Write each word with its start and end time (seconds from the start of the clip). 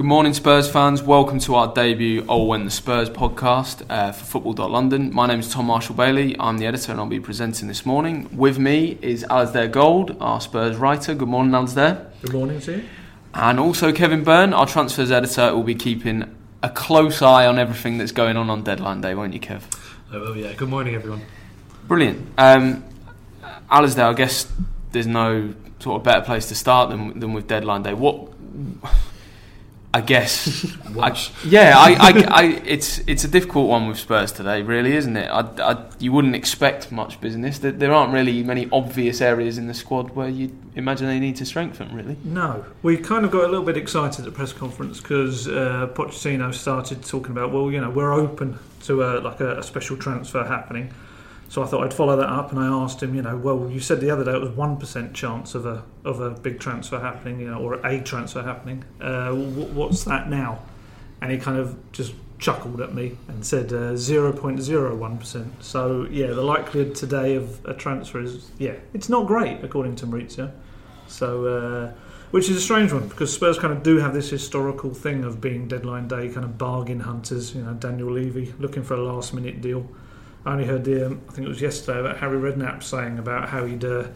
Good 0.00 0.06
morning, 0.06 0.32
Spurs 0.32 0.66
fans. 0.66 1.02
Welcome 1.02 1.40
to 1.40 1.56
our 1.56 1.74
debut 1.74 2.24
All 2.26 2.48
When 2.48 2.64
the 2.64 2.70
Spurs 2.70 3.10
podcast 3.10 3.84
uh, 3.90 4.12
for 4.12 4.40
Football.London. 4.40 5.12
My 5.12 5.26
name 5.26 5.40
is 5.40 5.52
Tom 5.52 5.66
Marshall 5.66 5.94
Bailey. 5.94 6.34
I'm 6.40 6.56
the 6.56 6.64
editor 6.64 6.92
and 6.92 6.98
I'll 6.98 7.06
be 7.06 7.20
presenting 7.20 7.68
this 7.68 7.84
morning. 7.84 8.26
With 8.34 8.58
me 8.58 8.96
is 9.02 9.24
Alasdair 9.24 9.70
Gold, 9.70 10.16
our 10.18 10.40
Spurs 10.40 10.78
writer. 10.78 11.14
Good 11.14 11.28
morning, 11.28 11.52
Alasdair. 11.52 12.06
Good 12.22 12.32
morning 12.32 12.60
to 12.60 12.78
you. 12.78 12.84
And 13.34 13.60
also 13.60 13.92
Kevin 13.92 14.24
Byrne, 14.24 14.54
our 14.54 14.64
transfers 14.64 15.10
editor, 15.10 15.54
will 15.54 15.64
be 15.64 15.74
keeping 15.74 16.34
a 16.62 16.70
close 16.70 17.20
eye 17.20 17.44
on 17.44 17.58
everything 17.58 17.98
that's 17.98 18.12
going 18.12 18.38
on 18.38 18.48
on 18.48 18.64
deadline 18.64 19.02
day, 19.02 19.14
won't 19.14 19.34
you, 19.34 19.40
Kev? 19.40 19.64
I 20.10 20.16
will, 20.16 20.34
yeah. 20.34 20.54
Good 20.54 20.70
morning, 20.70 20.94
everyone. 20.94 21.20
Brilliant. 21.86 22.26
Um, 22.38 22.84
Alasdair, 23.70 24.08
I 24.08 24.14
guess 24.14 24.50
there's 24.92 25.06
no 25.06 25.52
sort 25.78 25.96
of 26.00 26.04
better 26.04 26.24
place 26.24 26.48
to 26.48 26.54
start 26.54 26.88
than, 26.88 27.20
than 27.20 27.34
with 27.34 27.46
deadline 27.46 27.82
day. 27.82 27.92
What 27.92 28.30
I 29.92 30.00
guess. 30.02 30.66
I, 30.98 31.18
yeah, 31.44 31.74
I, 31.76 31.92
I, 31.94 32.24
I, 32.28 32.42
it's 32.64 32.98
it's 33.08 33.24
a 33.24 33.28
difficult 33.28 33.68
one 33.68 33.88
with 33.88 33.98
Spurs 33.98 34.30
today, 34.30 34.62
really, 34.62 34.94
isn't 34.94 35.16
it? 35.16 35.28
I, 35.28 35.40
I, 35.40 35.84
you 35.98 36.12
wouldn't 36.12 36.36
expect 36.36 36.92
much 36.92 37.20
business. 37.20 37.58
There, 37.58 37.72
there 37.72 37.92
aren't 37.92 38.12
really 38.12 38.44
many 38.44 38.68
obvious 38.70 39.20
areas 39.20 39.58
in 39.58 39.66
the 39.66 39.74
squad 39.74 40.10
where 40.10 40.28
you 40.28 40.56
imagine 40.76 41.08
they 41.08 41.18
need 41.18 41.36
to 41.36 41.46
strengthen, 41.46 41.94
really. 41.94 42.16
No, 42.22 42.64
we 42.82 42.98
kind 42.98 43.24
of 43.24 43.32
got 43.32 43.44
a 43.44 43.48
little 43.48 43.64
bit 43.64 43.76
excited 43.76 44.20
at 44.20 44.24
the 44.26 44.32
press 44.32 44.52
conference 44.52 45.00
because 45.00 45.48
uh, 45.48 45.90
Pochettino 45.92 46.54
started 46.54 47.04
talking 47.04 47.32
about, 47.32 47.52
well, 47.52 47.70
you 47.70 47.80
know, 47.80 47.90
we're 47.90 48.12
open 48.12 48.60
to 48.82 49.02
a, 49.02 49.20
like 49.20 49.40
a, 49.40 49.58
a 49.58 49.62
special 49.62 49.96
transfer 49.96 50.44
happening. 50.44 50.94
So 51.50 51.64
I 51.64 51.66
thought 51.66 51.82
I'd 51.82 51.92
follow 51.92 52.14
that 52.14 52.28
up, 52.28 52.52
and 52.52 52.60
I 52.60 52.68
asked 52.68 53.02
him, 53.02 53.12
you 53.12 53.22
know, 53.22 53.36
well, 53.36 53.68
you 53.68 53.80
said 53.80 54.00
the 54.00 54.08
other 54.08 54.22
day 54.22 54.34
it 54.34 54.40
was 54.40 54.50
one 54.50 54.76
percent 54.76 55.14
chance 55.14 55.56
of 55.56 55.66
a 55.66 55.82
of 56.04 56.20
a 56.20 56.30
big 56.30 56.60
transfer 56.60 57.00
happening, 57.00 57.40
you 57.40 57.50
know, 57.50 57.58
or 57.58 57.84
a 57.84 58.00
transfer 58.00 58.40
happening. 58.40 58.84
Uh, 59.00 59.32
what's 59.32 60.04
that 60.04 60.30
now? 60.30 60.60
And 61.20 61.32
he 61.32 61.38
kind 61.38 61.58
of 61.58 61.76
just 61.90 62.14
chuckled 62.38 62.80
at 62.80 62.94
me 62.94 63.16
and 63.26 63.44
said 63.44 63.72
uh, 63.72 63.96
zero 63.96 64.32
point 64.32 64.60
zero 64.60 64.94
one 64.94 65.18
percent. 65.18 65.52
So 65.58 66.06
yeah, 66.08 66.28
the 66.28 66.40
likelihood 66.40 66.94
today 66.94 67.34
of 67.34 67.66
a 67.66 67.74
transfer 67.74 68.20
is 68.20 68.52
yeah, 68.58 68.76
it's 68.94 69.08
not 69.08 69.26
great 69.26 69.64
according 69.64 69.96
to 69.96 70.06
Mauricio. 70.06 70.52
So. 71.08 71.46
Uh, 71.46 71.92
which 72.30 72.48
is 72.48 72.56
a 72.56 72.60
strange 72.60 72.92
one 72.92 73.08
because 73.08 73.34
Spurs 73.34 73.58
kind 73.58 73.72
of 73.72 73.82
do 73.82 73.96
have 73.96 74.14
this 74.14 74.30
historical 74.30 74.94
thing 74.94 75.24
of 75.24 75.40
being 75.40 75.66
deadline 75.66 76.06
day 76.06 76.28
kind 76.28 76.44
of 76.44 76.56
bargain 76.56 77.00
hunters. 77.00 77.56
You 77.56 77.64
know, 77.64 77.74
Daniel 77.74 78.12
Levy 78.12 78.54
looking 78.60 78.84
for 78.84 78.94
a 78.94 79.02
last 79.02 79.34
minute 79.34 79.60
deal. 79.60 79.84
I 80.44 80.52
only 80.52 80.64
heard 80.64 80.84
the 80.84 81.06
um, 81.06 81.22
I 81.28 81.32
think 81.32 81.46
it 81.46 81.48
was 81.48 81.60
yesterday 81.60 82.00
about 82.00 82.18
Harry 82.18 82.38
Redknapp 82.38 82.82
saying 82.82 83.18
about 83.18 83.48
how 83.48 83.66
he'd 83.66 83.84
uh, 83.84 84.08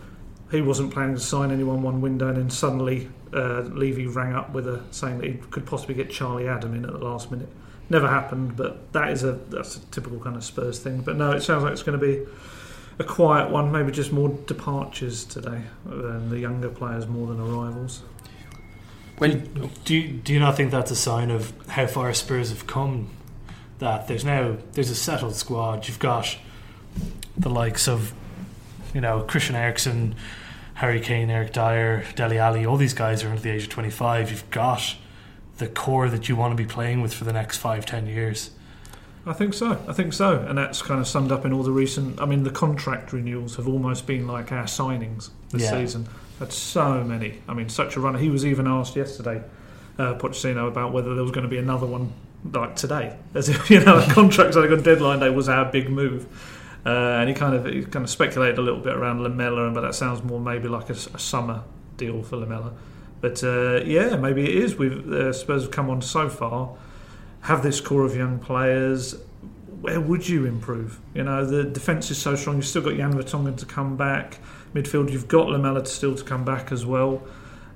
he 0.50 0.62
wasn't 0.62 0.92
planning 0.92 1.14
to 1.14 1.20
sign 1.20 1.50
anyone 1.50 1.82
one 1.82 2.00
window, 2.00 2.28
and 2.28 2.36
then 2.36 2.50
suddenly 2.50 3.10
uh, 3.32 3.62
Levy 3.62 4.06
rang 4.06 4.34
up 4.34 4.52
with 4.52 4.66
a 4.66 4.82
saying 4.90 5.18
that 5.18 5.26
he 5.26 5.34
could 5.50 5.66
possibly 5.66 5.94
get 5.94 6.10
Charlie 6.10 6.48
Adam 6.48 6.74
in 6.74 6.84
at 6.84 6.92
the 6.92 6.98
last 6.98 7.30
minute. 7.30 7.48
Never 7.90 8.08
happened, 8.08 8.56
but 8.56 8.92
that 8.92 9.10
is 9.10 9.24
a 9.24 9.32
that's 9.32 9.76
a 9.76 9.80
typical 9.86 10.18
kind 10.18 10.36
of 10.36 10.44
Spurs 10.44 10.78
thing. 10.78 11.02
But 11.02 11.16
no, 11.16 11.32
it 11.32 11.42
sounds 11.42 11.62
like 11.62 11.72
it's 11.72 11.82
going 11.82 11.98
to 11.98 12.06
be 12.06 12.26
a 12.98 13.04
quiet 13.04 13.50
one. 13.50 13.70
Maybe 13.70 13.92
just 13.92 14.12
more 14.12 14.30
departures 14.46 15.24
today, 15.24 15.60
and 15.84 16.30
the 16.30 16.38
younger 16.38 16.70
players 16.70 17.06
more 17.06 17.26
than 17.26 17.40
arrivals. 17.40 18.02
When 19.18 19.70
do 19.84 19.94
you, 19.94 20.08
do 20.08 20.32
you 20.32 20.40
not 20.40 20.56
think 20.56 20.70
that's 20.70 20.90
a 20.90 20.96
sign 20.96 21.30
of 21.30 21.52
how 21.68 21.86
far 21.86 22.12
Spurs 22.14 22.48
have 22.48 22.66
come 22.66 23.10
that 23.78 24.08
there's 24.08 24.24
now 24.24 24.56
there's 24.72 24.90
a 24.90 24.94
settled 24.94 25.34
squad. 25.34 25.88
You've 25.88 25.98
got 25.98 26.36
the 27.36 27.50
likes 27.50 27.88
of 27.88 28.12
you 28.92 29.00
know 29.00 29.22
Christian 29.22 29.56
Eriksen, 29.56 30.14
Harry 30.74 31.00
Kane, 31.00 31.30
Eric 31.30 31.52
Dier, 31.52 32.04
Dele 32.14 32.38
Alli. 32.38 32.66
All 32.66 32.76
these 32.76 32.94
guys 32.94 33.22
are 33.24 33.28
under 33.28 33.40
the 33.40 33.50
age 33.50 33.64
of 33.64 33.70
25. 33.70 34.30
You've 34.30 34.50
got 34.50 34.96
the 35.58 35.68
core 35.68 36.08
that 36.08 36.28
you 36.28 36.36
want 36.36 36.56
to 36.56 36.62
be 36.62 36.68
playing 36.68 37.00
with 37.00 37.14
for 37.14 37.24
the 37.24 37.32
next 37.32 37.58
five, 37.58 37.86
ten 37.86 38.06
years. 38.06 38.50
I 39.26 39.32
think 39.32 39.54
so. 39.54 39.82
I 39.88 39.92
think 39.94 40.12
so, 40.12 40.40
and 40.40 40.58
that's 40.58 40.82
kind 40.82 41.00
of 41.00 41.08
summed 41.08 41.32
up 41.32 41.46
in 41.46 41.52
all 41.52 41.62
the 41.62 41.72
recent. 41.72 42.20
I 42.20 42.26
mean, 42.26 42.42
the 42.42 42.50
contract 42.50 43.12
renewals 43.12 43.56
have 43.56 43.66
almost 43.66 44.06
been 44.06 44.26
like 44.26 44.52
our 44.52 44.64
signings 44.64 45.30
this 45.50 45.62
yeah. 45.62 45.70
season. 45.70 46.08
That's 46.38 46.56
so 46.56 47.02
many. 47.02 47.40
I 47.48 47.54
mean, 47.54 47.68
such 47.68 47.96
a 47.96 48.00
runner. 48.00 48.18
He 48.18 48.28
was 48.28 48.44
even 48.44 48.66
asked 48.66 48.96
yesterday, 48.96 49.42
uh, 49.98 50.14
Pochettino, 50.14 50.68
about 50.68 50.92
whether 50.92 51.14
there 51.14 51.22
was 51.22 51.32
going 51.32 51.44
to 51.44 51.48
be 51.48 51.58
another 51.58 51.86
one 51.86 52.12
like 52.52 52.76
today, 52.76 53.16
as 53.34 53.48
if 53.48 53.70
you 53.70 53.80
know 53.80 53.98
a 53.98 54.06
contract 54.12 54.56
on 54.56 54.82
deadline 54.82 55.20
day 55.20 55.30
was 55.30 55.48
our 55.48 55.70
big 55.70 55.88
move. 55.88 56.26
Uh, 56.86 57.16
and 57.18 57.30
he 57.30 57.34
kind 57.34 57.54
of 57.54 57.64
he 57.64 57.82
kind 57.82 58.04
of 58.04 58.10
speculated 58.10 58.58
a 58.58 58.62
little 58.62 58.80
bit 58.80 58.94
around 58.94 59.22
Lamela, 59.22 59.70
but 59.70 59.80
that 59.80 59.94
sounds 59.94 60.22
more 60.22 60.38
maybe 60.38 60.68
like 60.68 60.90
a, 60.90 60.92
a 60.92 61.18
summer 61.18 61.62
deal 61.96 62.22
for 62.22 62.36
Lamela. 62.36 62.72
But 63.20 63.42
uh, 63.42 63.82
yeah, 63.84 64.16
maybe 64.16 64.42
it 64.42 64.54
is. 64.62 64.76
We've 64.76 65.10
uh, 65.10 65.32
Spurs 65.32 65.62
have 65.62 65.70
come 65.70 65.88
on 65.88 66.02
so 66.02 66.28
far, 66.28 66.76
have 67.42 67.62
this 67.62 67.80
core 67.80 68.04
of 68.04 68.14
young 68.14 68.38
players. 68.38 69.16
Where 69.80 70.00
would 70.00 70.28
you 70.28 70.44
improve? 70.44 70.98
You 71.14 71.24
know, 71.24 71.44
the 71.44 71.64
defence 71.64 72.10
is 72.10 72.18
so 72.18 72.36
strong. 72.36 72.56
You've 72.56 72.66
still 72.66 72.82
got 72.82 72.96
Jan 72.96 73.14
Vertonghen 73.14 73.56
to 73.58 73.66
come 73.66 73.96
back. 73.96 74.40
Midfield, 74.74 75.10
you've 75.10 75.28
got 75.28 75.48
Lamela 75.48 75.84
still 75.86 76.14
to 76.14 76.24
come 76.24 76.44
back 76.44 76.72
as 76.72 76.84
well. 76.84 77.22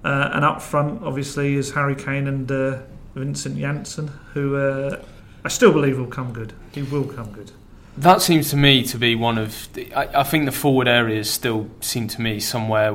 Uh, 0.04 0.30
and 0.32 0.44
up 0.44 0.60
front, 0.62 1.02
obviously, 1.02 1.54
is 1.54 1.72
Harry 1.72 1.94
Kane 1.94 2.26
and 2.26 2.50
uh, 2.50 2.78
Vincent 3.18 3.58
Janssen, 3.58 4.08
who 4.32 4.56
uh, 4.56 5.02
I 5.44 5.48
still 5.48 5.72
believe 5.72 5.98
will 5.98 6.06
come 6.06 6.32
good. 6.32 6.52
He 6.72 6.82
will 6.82 7.04
come 7.04 7.32
good. 7.32 7.52
That 7.96 8.22
seems 8.22 8.50
to 8.50 8.56
me 8.56 8.84
to 8.84 8.98
be 8.98 9.14
one 9.14 9.38
of. 9.38 9.72
The, 9.72 9.92
I, 9.92 10.20
I, 10.20 10.22
think 10.22 10.44
the 10.44 10.52
forward 10.52 10.86
areas 10.86 11.28
still 11.28 11.68
seem 11.80 12.06
to 12.08 12.20
me 12.20 12.38
somewhere 12.38 12.92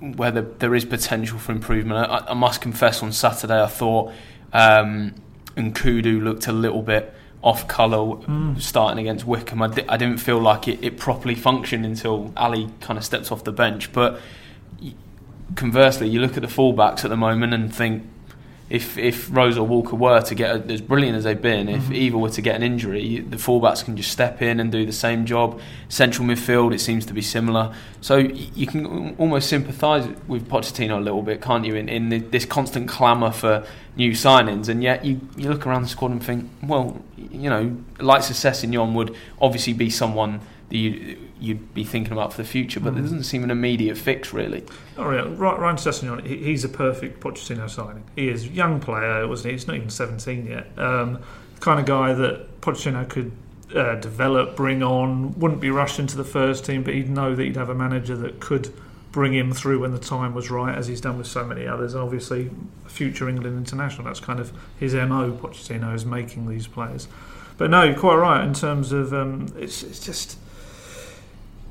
where 0.00 0.30
the, 0.30 0.42
there 0.42 0.74
is 0.74 0.84
potential 0.84 1.38
for 1.38 1.52
improvement. 1.52 2.10
I, 2.10 2.26
I, 2.30 2.34
must 2.34 2.60
confess, 2.60 3.02
on 3.02 3.12
Saturday 3.12 3.62
I 3.62 3.68
thought 3.68 4.12
um, 4.52 5.14
Nkoudou 5.56 6.22
looked 6.22 6.48
a 6.48 6.52
little 6.52 6.82
bit 6.82 7.14
off 7.42 7.68
colour 7.68 8.16
mm. 8.16 8.60
starting 8.60 8.98
against 8.98 9.24
Wycombe. 9.24 9.62
I 9.62 9.96
didn't 9.96 10.18
feel 10.18 10.40
like 10.40 10.66
it, 10.66 10.82
it 10.82 10.98
properly 10.98 11.34
functioned 11.34 11.86
until 11.86 12.32
Alli 12.36 12.68
kind 12.80 12.98
of 12.98 13.04
stepped 13.04 13.30
off 13.30 13.44
the 13.44 13.52
bench. 13.52 13.92
But 13.92 14.20
conversely, 15.54 16.08
you 16.08 16.20
look 16.20 16.36
at 16.36 16.42
the 16.42 16.48
fullbacks 16.48 17.04
at 17.04 17.10
the 17.10 17.16
moment 17.16 17.54
and 17.54 17.72
think 17.74 18.09
if 18.70 18.96
if 18.96 19.28
Rose 19.34 19.58
or 19.58 19.66
Walker 19.66 19.96
were 19.96 20.20
to 20.20 20.34
get 20.34 20.54
a, 20.54 20.72
as 20.72 20.80
brilliant 20.80 21.16
as 21.16 21.24
they've 21.24 21.42
been, 21.42 21.68
if 21.68 21.82
mm-hmm. 21.82 21.94
either 21.94 22.16
were 22.16 22.30
to 22.30 22.40
get 22.40 22.54
an 22.54 22.62
injury, 22.62 23.18
the 23.18 23.36
fullbacks 23.36 23.84
can 23.84 23.96
just 23.96 24.12
step 24.12 24.40
in 24.40 24.60
and 24.60 24.70
do 24.70 24.86
the 24.86 24.92
same 24.92 25.26
job. 25.26 25.60
Central 25.88 26.26
midfield, 26.26 26.72
it 26.72 26.78
seems 26.78 27.04
to 27.06 27.12
be 27.12 27.20
similar. 27.20 27.74
So 28.00 28.18
you 28.18 28.68
can 28.68 29.16
almost 29.16 29.48
sympathise 29.48 30.06
with 30.28 30.48
Pochettino 30.48 30.98
a 30.98 31.00
little 31.00 31.22
bit, 31.22 31.42
can't 31.42 31.64
you? 31.64 31.74
In, 31.74 31.88
in 31.88 32.10
the, 32.10 32.18
this 32.18 32.44
constant 32.44 32.88
clamour 32.88 33.32
for 33.32 33.66
new 33.96 34.12
signings, 34.12 34.68
and 34.68 34.84
yet 34.84 35.04
you, 35.04 35.20
you 35.36 35.48
look 35.48 35.66
around 35.66 35.82
the 35.82 35.88
squad 35.88 36.12
and 36.12 36.22
think, 36.22 36.48
well, 36.62 37.02
you 37.16 37.50
know, 37.50 37.76
like 37.98 38.22
Sessegnon 38.22 38.94
would 38.94 39.16
obviously 39.40 39.72
be 39.72 39.90
someone 39.90 40.40
that 40.68 40.76
you 40.76 41.18
you'd 41.40 41.74
be 41.74 41.84
thinking 41.84 42.12
about 42.12 42.32
for 42.32 42.42
the 42.42 42.48
future, 42.48 42.80
but 42.80 42.92
mm. 42.92 42.94
there 42.94 43.02
doesn't 43.02 43.24
seem 43.24 43.42
an 43.42 43.50
immediate 43.50 43.96
fix 43.96 44.32
really. 44.32 44.64
Oh 44.96 45.10
yeah, 45.10 45.26
Ryan 45.36 45.76
Sessegnon, 45.76 46.26
he's 46.26 46.64
a 46.64 46.68
perfect 46.68 47.20
Pochettino 47.20 47.68
signing. 47.68 48.04
He 48.14 48.28
is 48.28 48.44
a 48.44 48.48
young 48.48 48.80
player, 48.80 49.26
wasn't 49.26 49.46
he? 49.46 49.52
He's 49.52 49.66
not 49.66 49.76
even 49.76 49.90
17 49.90 50.46
yet. 50.46 50.78
Um, 50.78 51.20
the 51.54 51.60
kind 51.60 51.80
of 51.80 51.86
guy 51.86 52.12
that 52.12 52.60
Pochettino 52.60 53.08
could 53.08 53.32
uh, 53.74 53.96
develop, 53.96 54.56
bring 54.56 54.82
on, 54.82 55.38
wouldn't 55.38 55.60
be 55.60 55.70
rushed 55.70 55.98
into 55.98 56.16
the 56.16 56.24
first 56.24 56.64
team, 56.64 56.82
but 56.82 56.94
he'd 56.94 57.08
know 57.08 57.34
that 57.34 57.42
he'd 57.42 57.56
have 57.56 57.68
a 57.68 57.74
manager 57.74 58.16
that 58.16 58.40
could 58.40 58.72
bring 59.12 59.34
him 59.34 59.52
through 59.52 59.80
when 59.80 59.92
the 59.92 59.98
time 59.98 60.34
was 60.34 60.50
right, 60.50 60.76
as 60.76 60.86
he's 60.86 61.00
done 61.00 61.18
with 61.18 61.26
so 61.26 61.44
many 61.44 61.66
others. 61.66 61.94
And 61.94 62.02
obviously, 62.02 62.50
future 62.86 63.28
England 63.28 63.56
international, 63.56 64.04
that's 64.04 64.20
kind 64.20 64.40
of 64.40 64.52
his 64.78 64.94
MO, 64.94 65.32
Pochettino, 65.32 65.94
is 65.94 66.04
making 66.04 66.48
these 66.48 66.66
players. 66.66 67.08
But 67.56 67.70
no, 67.70 67.82
you're 67.82 67.98
quite 67.98 68.16
right 68.16 68.44
in 68.44 68.54
terms 68.54 68.92
of 68.92 69.12
um, 69.12 69.52
it's, 69.58 69.82
it's 69.82 70.04
just 70.04 70.38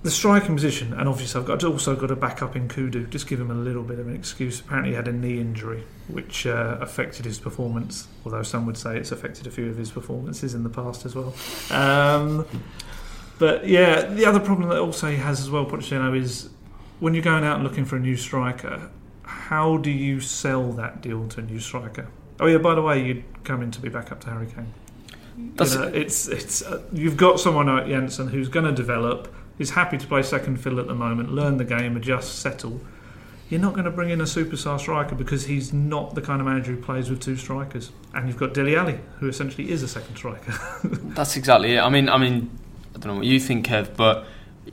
the 0.02 0.12
striking 0.12 0.56
position, 0.56 0.94
and 0.94 1.10
obviously 1.10 1.42
I've 1.42 1.48
got 1.48 1.64
also 1.64 1.96
got 1.96 2.08
to 2.08 2.16
back 2.16 2.42
up 2.42 2.54
Nkoudou. 2.54 3.10
just 3.10 3.28
give 3.28 3.40
him 3.40 3.52
a 3.52 3.56
little 3.56 3.84
bit 3.84 4.00
of 4.00 4.08
an 4.08 4.16
excuse. 4.16 4.62
Apparently, 4.62 4.92
he 4.92 4.96
had 4.96 5.08
a 5.10 5.12
knee 5.12 5.40
injury 5.40 5.84
which 6.08 6.48
uh, 6.48 6.78
affected 6.80 7.26
his 7.26 7.38
performance, 7.38 8.08
although 8.24 8.44
some 8.44 8.66
would 8.66 8.78
say 8.78 8.98
it's 8.98 9.12
affected 9.12 9.46
a 9.46 9.52
few 9.52 9.70
of 9.70 9.76
his 9.76 9.92
performances 9.92 10.54
in 10.54 10.64
the 10.64 10.70
past 10.70 11.06
as 11.06 11.16
well. 11.16 11.34
Um, 11.70 12.46
but 13.40 13.68
yeah, 13.68 14.06
the 14.06 14.26
other 14.26 14.40
problem 14.40 14.70
that 14.70 14.80
also 14.80 15.10
he 15.10 15.18
has 15.18 15.42
as 15.42 15.50
well, 15.50 15.66
Pochettino, 15.66 16.18
is 16.18 16.50
when 17.00 17.14
you're 17.14 17.24
going 17.24 17.44
out 17.44 17.56
and 17.56 17.64
looking 17.66 17.86
for 17.86 17.98
a 17.98 18.00
new 18.00 18.16
striker, 18.16 18.90
how 19.24 19.78
do 19.78 19.92
you 19.92 20.22
sell 20.22 20.72
that 20.74 21.02
deal 21.02 21.28
to 21.28 21.42
a 21.42 21.44
new 21.44 21.60
striker? 21.60 22.08
Oh 22.40 22.46
yeah, 22.46 22.58
by 22.58 22.74
the 22.74 22.82
way, 22.82 23.06
you'd 23.06 23.26
come 23.44 23.62
in 23.62 23.72
to 23.72 23.82
be 23.82 23.90
back 23.90 24.14
up 24.14 24.22
to 24.22 24.30
Harry 24.30 24.48
Kane. 24.48 24.74
You 25.38 25.54
know, 25.58 25.92
it's 25.94 26.28
it's 26.28 26.62
uh, 26.62 26.82
you've 26.92 27.16
got 27.16 27.40
someone 27.40 27.68
like 27.68 27.88
Janssen 27.88 28.28
who's 28.28 28.50
going 28.50 28.66
to 28.66 28.74
develop 28.74 29.34
is 29.60 29.72
happy 29.72 29.98
to 29.98 30.08
play 30.08 30.24
second 30.24 30.58
fiddle 30.58 30.80
at 30.80 30.88
the 30.88 30.96
moment, 30.96 31.32
learn 31.32 31.58
the 31.58 31.66
game, 31.66 31.96
adjust, 31.96 32.40
settle. 32.40 32.82
You're 33.50 33.62
not 33.62 33.74
going 33.74 33.86
to 33.86 33.92
bring 33.92 34.10
in 34.10 34.22
a 34.22 34.26
superstar 34.26 34.80
striker 34.80 35.16
because 35.16 35.46
he's 35.46 35.74
not 35.74 36.16
the 36.16 36.22
kind 36.22 36.40
of 36.40 36.48
manager 36.48 36.72
who 36.72 36.82
plays 36.82 37.10
with 37.10 37.20
two 37.20 37.36
strikers. 37.36 37.92
And 38.14 38.28
you've 38.28 38.38
got 38.38 38.54
Dele 38.54 38.76
Alli, 38.76 39.00
who 39.20 39.28
essentially 39.28 39.72
is 39.72 39.84
a 39.84 39.88
second 39.88 40.16
striker. 40.16 40.54
That's 40.84 41.36
exactly 41.36 41.76
it. 41.76 41.80
I 41.80 41.90
mean, 41.90 42.10
I 42.10 42.18
mean, 42.18 42.50
I 42.96 43.00
don't 43.00 43.08
know 43.08 43.16
what 43.16 43.26
you 43.26 43.40
think, 43.40 43.66
Kev, 43.68 43.96
but 43.96 44.26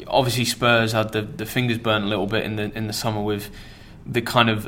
obviously 0.06 0.44
Spurs 0.44 0.92
had 0.92 1.12
the, 1.12 1.22
the 1.22 1.46
fingers 1.46 1.78
burnt 1.78 2.04
a 2.04 2.08
little 2.08 2.26
bit 2.26 2.44
in 2.44 2.56
the 2.56 2.76
in 2.76 2.86
the 2.86 2.92
summer 2.92 3.22
with 3.22 3.50
the 4.04 4.22
kind 4.22 4.50
of 4.50 4.66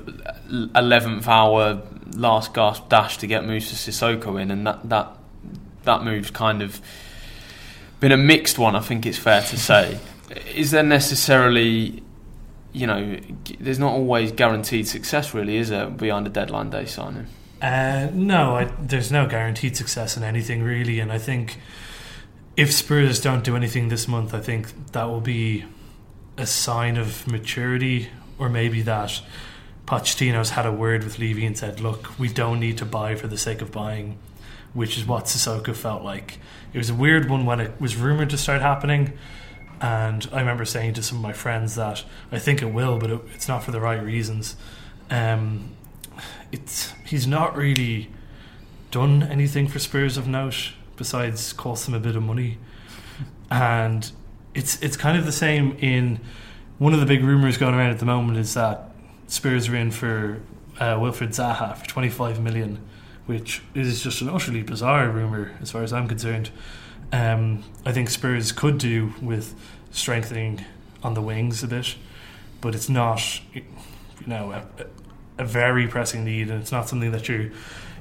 eleventh 0.74 1.28
hour 1.28 1.82
last 2.14 2.54
gasp 2.54 2.88
dash 2.88 3.18
to 3.18 3.26
get 3.26 3.44
Moussa 3.44 3.74
Sissoko 3.74 4.40
in, 4.40 4.50
and 4.50 4.66
that 4.66 4.88
that 4.88 5.16
that 5.84 6.02
move's 6.02 6.30
kind 6.30 6.62
of 6.62 6.80
been 8.00 8.12
a 8.12 8.16
mixed 8.16 8.58
one. 8.58 8.76
I 8.76 8.80
think 8.80 9.06
it's 9.06 9.18
fair 9.18 9.42
to 9.42 9.56
say. 9.56 9.98
Is 10.54 10.70
there 10.70 10.82
necessarily, 10.82 12.02
you 12.72 12.86
know, 12.86 13.18
there's 13.58 13.78
not 13.78 13.92
always 13.92 14.32
guaranteed 14.32 14.86
success, 14.86 15.34
really, 15.34 15.56
is 15.56 15.70
there, 15.70 15.88
beyond 15.88 16.26
a 16.26 16.30
deadline 16.30 16.70
day 16.70 16.84
signing? 16.84 17.26
Uh, 17.60 18.08
no, 18.12 18.56
I, 18.56 18.64
there's 18.80 19.10
no 19.10 19.26
guaranteed 19.26 19.76
success 19.76 20.16
in 20.16 20.22
anything 20.22 20.62
really, 20.62 21.00
and 21.00 21.10
I 21.10 21.18
think 21.18 21.58
if 22.56 22.72
Spurs 22.72 23.20
don't 23.20 23.42
do 23.42 23.56
anything 23.56 23.88
this 23.88 24.06
month, 24.06 24.32
I 24.32 24.40
think 24.40 24.92
that 24.92 25.04
will 25.04 25.20
be 25.20 25.64
a 26.36 26.46
sign 26.46 26.96
of 26.96 27.26
maturity, 27.26 28.10
or 28.38 28.48
maybe 28.48 28.82
that 28.82 29.20
Pochettino's 29.86 30.50
had 30.50 30.66
a 30.66 30.72
word 30.72 31.02
with 31.02 31.18
Levy 31.18 31.44
and 31.46 31.58
said, 31.58 31.80
"Look, 31.80 32.16
we 32.18 32.28
don't 32.28 32.60
need 32.60 32.78
to 32.78 32.84
buy 32.84 33.16
for 33.16 33.26
the 33.26 33.38
sake 33.38 33.60
of 33.60 33.72
buying," 33.72 34.18
which 34.74 34.96
is 34.98 35.06
what 35.06 35.24
Sissoko 35.24 35.74
felt 35.74 36.02
like. 36.02 36.38
It 36.72 36.78
was 36.78 36.90
a 36.90 36.94
weird 36.94 37.28
one 37.28 37.46
when 37.46 37.60
it 37.60 37.80
was 37.80 37.96
rumored 37.96 38.30
to 38.30 38.38
start 38.38 38.60
happening, 38.60 39.12
and 39.80 40.28
I 40.32 40.40
remember 40.40 40.64
saying 40.64 40.94
to 40.94 41.02
some 41.02 41.18
of 41.18 41.22
my 41.22 41.32
friends 41.32 41.74
that 41.76 42.04
I 42.32 42.38
think 42.38 42.62
it 42.62 42.72
will, 42.72 42.98
but 42.98 43.10
it, 43.10 43.20
it's 43.34 43.48
not 43.48 43.62
for 43.62 43.70
the 43.70 43.80
right 43.80 44.02
reasons. 44.02 44.56
Um, 45.10 45.70
it's 46.52 46.92
he's 47.06 47.26
not 47.26 47.56
really 47.56 48.10
done 48.90 49.22
anything 49.22 49.68
for 49.68 49.78
Spurs 49.78 50.16
of 50.16 50.26
note 50.26 50.72
besides 50.96 51.52
cost 51.52 51.86
them 51.86 51.94
a 51.94 52.00
bit 52.00 52.16
of 52.16 52.22
money, 52.22 52.58
and 53.50 54.10
it's 54.54 54.80
it's 54.82 54.96
kind 54.96 55.16
of 55.16 55.24
the 55.24 55.32
same 55.32 55.76
in 55.80 56.20
one 56.78 56.92
of 56.94 57.00
the 57.00 57.06
big 57.06 57.22
rumors 57.22 57.56
going 57.56 57.74
around 57.74 57.90
at 57.90 57.98
the 57.98 58.06
moment 58.06 58.38
is 58.38 58.54
that 58.54 58.90
Spurs 59.26 59.68
are 59.68 59.76
in 59.76 59.90
for 59.90 60.40
uh, 60.78 60.96
Wilfried 60.96 61.30
Zaha 61.30 61.76
for 61.76 61.86
25 61.86 62.40
million, 62.40 62.78
which 63.28 63.60
is 63.74 64.02
just 64.02 64.22
an 64.22 64.28
utterly 64.30 64.62
bizarre 64.62 65.10
rumor 65.10 65.52
as 65.60 65.70
far 65.70 65.82
as 65.82 65.92
I'm 65.92 66.08
concerned. 66.08 66.48
Um, 67.12 67.62
I 67.84 67.92
think 67.92 68.08
Spurs 68.08 68.52
could 68.52 68.78
do 68.78 69.12
with 69.20 69.54
strengthening 69.90 70.64
on 71.02 71.12
the 71.12 71.20
wings 71.20 71.62
a 71.62 71.68
bit, 71.68 71.94
but 72.62 72.74
it's 72.74 72.88
not, 72.88 73.42
you 73.52 73.64
know, 74.26 74.52
a, 74.52 75.42
a 75.42 75.44
very 75.44 75.86
pressing 75.86 76.24
need, 76.24 76.48
and 76.48 76.62
it's 76.62 76.72
not 76.72 76.88
something 76.88 77.12
that 77.12 77.28
you 77.28 77.52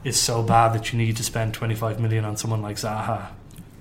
is 0.06 0.18
so 0.18 0.42
bad 0.42 0.72
that 0.74 0.94
you 0.94 0.98
need 0.98 1.18
to 1.18 1.24
spend 1.24 1.54
25 1.54 2.00
million 2.00 2.24
on 2.24 2.38
someone 2.38 2.62
like 2.62 2.78
Zaha. 2.78 3.28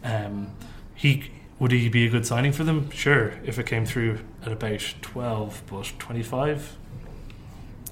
Um, 0.03 0.51
he 0.97 1.31
would 1.61 1.71
he 1.71 1.89
be 1.89 2.07
a 2.07 2.11
good 2.11 2.27
signing 2.27 2.51
for 2.51 2.65
them? 2.65 2.91
Sure, 2.91 3.35
if 3.45 3.57
it 3.57 3.67
came 3.67 3.87
through 3.87 4.19
at 4.45 4.51
about 4.51 4.95
12, 5.01 5.63
but 5.69 5.93
25. 6.01 6.77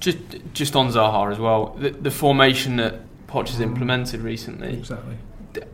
Just 0.01 0.17
just 0.53 0.75
on 0.75 0.89
Zaha 0.89 1.31
as 1.31 1.39
well, 1.39 1.67
the, 1.79 1.91
the 1.91 2.11
formation 2.11 2.75
that 2.75 2.99
Poch 3.35 3.49
has 3.49 3.59
implemented 3.59 4.21
recently. 4.21 4.73
Exactly. 4.73 5.15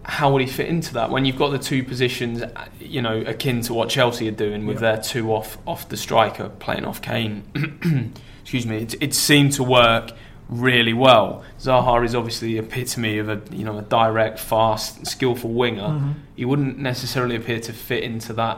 How 0.03 0.31
would 0.31 0.41
he 0.41 0.47
fit 0.47 0.67
into 0.67 0.93
that 0.95 1.09
when 1.11 1.25
you've 1.25 1.37
got 1.37 1.49
the 1.49 1.59
two 1.59 1.83
positions, 1.83 2.43
you 2.79 3.01
know, 3.01 3.21
akin 3.21 3.61
to 3.61 3.73
what 3.73 3.89
Chelsea 3.89 4.27
are 4.27 4.31
doing 4.31 4.65
with 4.65 4.77
Yeah. 4.81 4.93
their 4.93 5.01
two 5.03 5.31
off 5.33 5.57
off 5.67 5.89
the 5.89 5.97
striker 5.97 6.49
playing 6.49 6.85
off 6.85 7.01
Kane? 7.01 7.43
Excuse 8.41 8.65
me. 8.65 8.77
It, 8.77 8.95
it 9.01 9.13
seemed 9.13 9.53
to 9.53 9.63
work 9.63 10.11
really 10.49 10.93
well. 10.93 11.43
Zaha 11.59 12.03
is 12.05 12.13
obviously 12.13 12.53
the 12.53 12.59
epitome 12.59 13.17
of 13.19 13.29
a 13.29 13.41
you 13.51 13.63
know 13.63 13.77
a 13.77 13.81
direct, 13.83 14.39
fast, 14.39 15.05
skillful 15.07 15.51
winger. 15.51 15.81
Mhm. 15.83 16.13
He 16.35 16.45
wouldn't 16.45 16.77
necessarily 16.79 17.35
appear 17.35 17.59
to 17.61 17.73
fit 17.73 18.03
into 18.03 18.33
that 18.33 18.57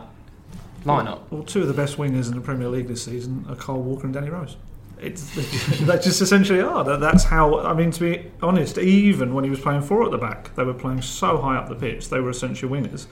lineup. 0.86 1.20
Well, 1.30 1.44
two 1.44 1.62
of 1.62 1.68
the 1.68 1.74
best 1.74 1.98
wingers 1.98 2.28
in 2.30 2.36
the 2.36 2.42
Premier 2.42 2.68
League 2.68 2.88
this 2.88 3.04
season 3.04 3.46
are 3.48 3.56
Kyle 3.56 3.82
Walker 3.82 4.06
and 4.06 4.14
Danny 4.14 4.30
Rose. 4.30 4.58
It's 5.04 5.30
they 5.80 6.00
just 6.00 6.22
essentially 6.22 6.62
are. 6.62 6.84
That, 6.84 7.00
that's 7.00 7.26
how. 7.26 7.60
I 7.60 7.74
mean, 7.74 7.92
to 7.92 8.00
be 8.00 8.32
honest, 8.42 8.78
even 8.78 9.34
when 9.34 9.44
he 9.44 9.50
was 9.50 9.60
playing 9.60 9.82
four 9.82 10.04
at 10.06 10.12
the 10.12 10.18
back, 10.18 10.56
they 10.56 10.64
were 10.64 10.74
playing 10.74 11.02
so 11.02 11.38
high 11.38 11.58
up 11.58 11.70
the 11.70 11.76
pitch. 11.76 12.10
They 12.10 12.20
were 12.20 12.30
essentially 12.30 12.72
wingers, 12.72 13.08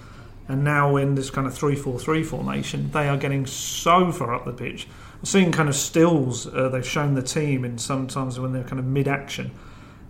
and 0.47 0.63
now 0.63 0.95
in 0.95 1.15
this 1.15 1.29
kind 1.29 1.47
of 1.47 1.53
three-four-three 1.53 2.23
formation, 2.23 2.91
they 2.91 3.07
are 3.07 3.17
getting 3.17 3.45
so 3.45 4.11
far 4.11 4.33
up 4.33 4.45
the 4.45 4.53
pitch. 4.53 4.87
I've 5.21 5.29
seen 5.29 5.51
kind 5.51 5.69
of 5.69 5.75
stills. 5.75 6.47
Uh, 6.47 6.69
they've 6.69 6.85
shown 6.85 7.13
the 7.13 7.21
team 7.21 7.63
in 7.63 7.77
sometimes 7.77 8.39
when 8.39 8.53
they're 8.53 8.63
kind 8.63 8.79
of 8.79 8.85
mid-action. 8.85 9.51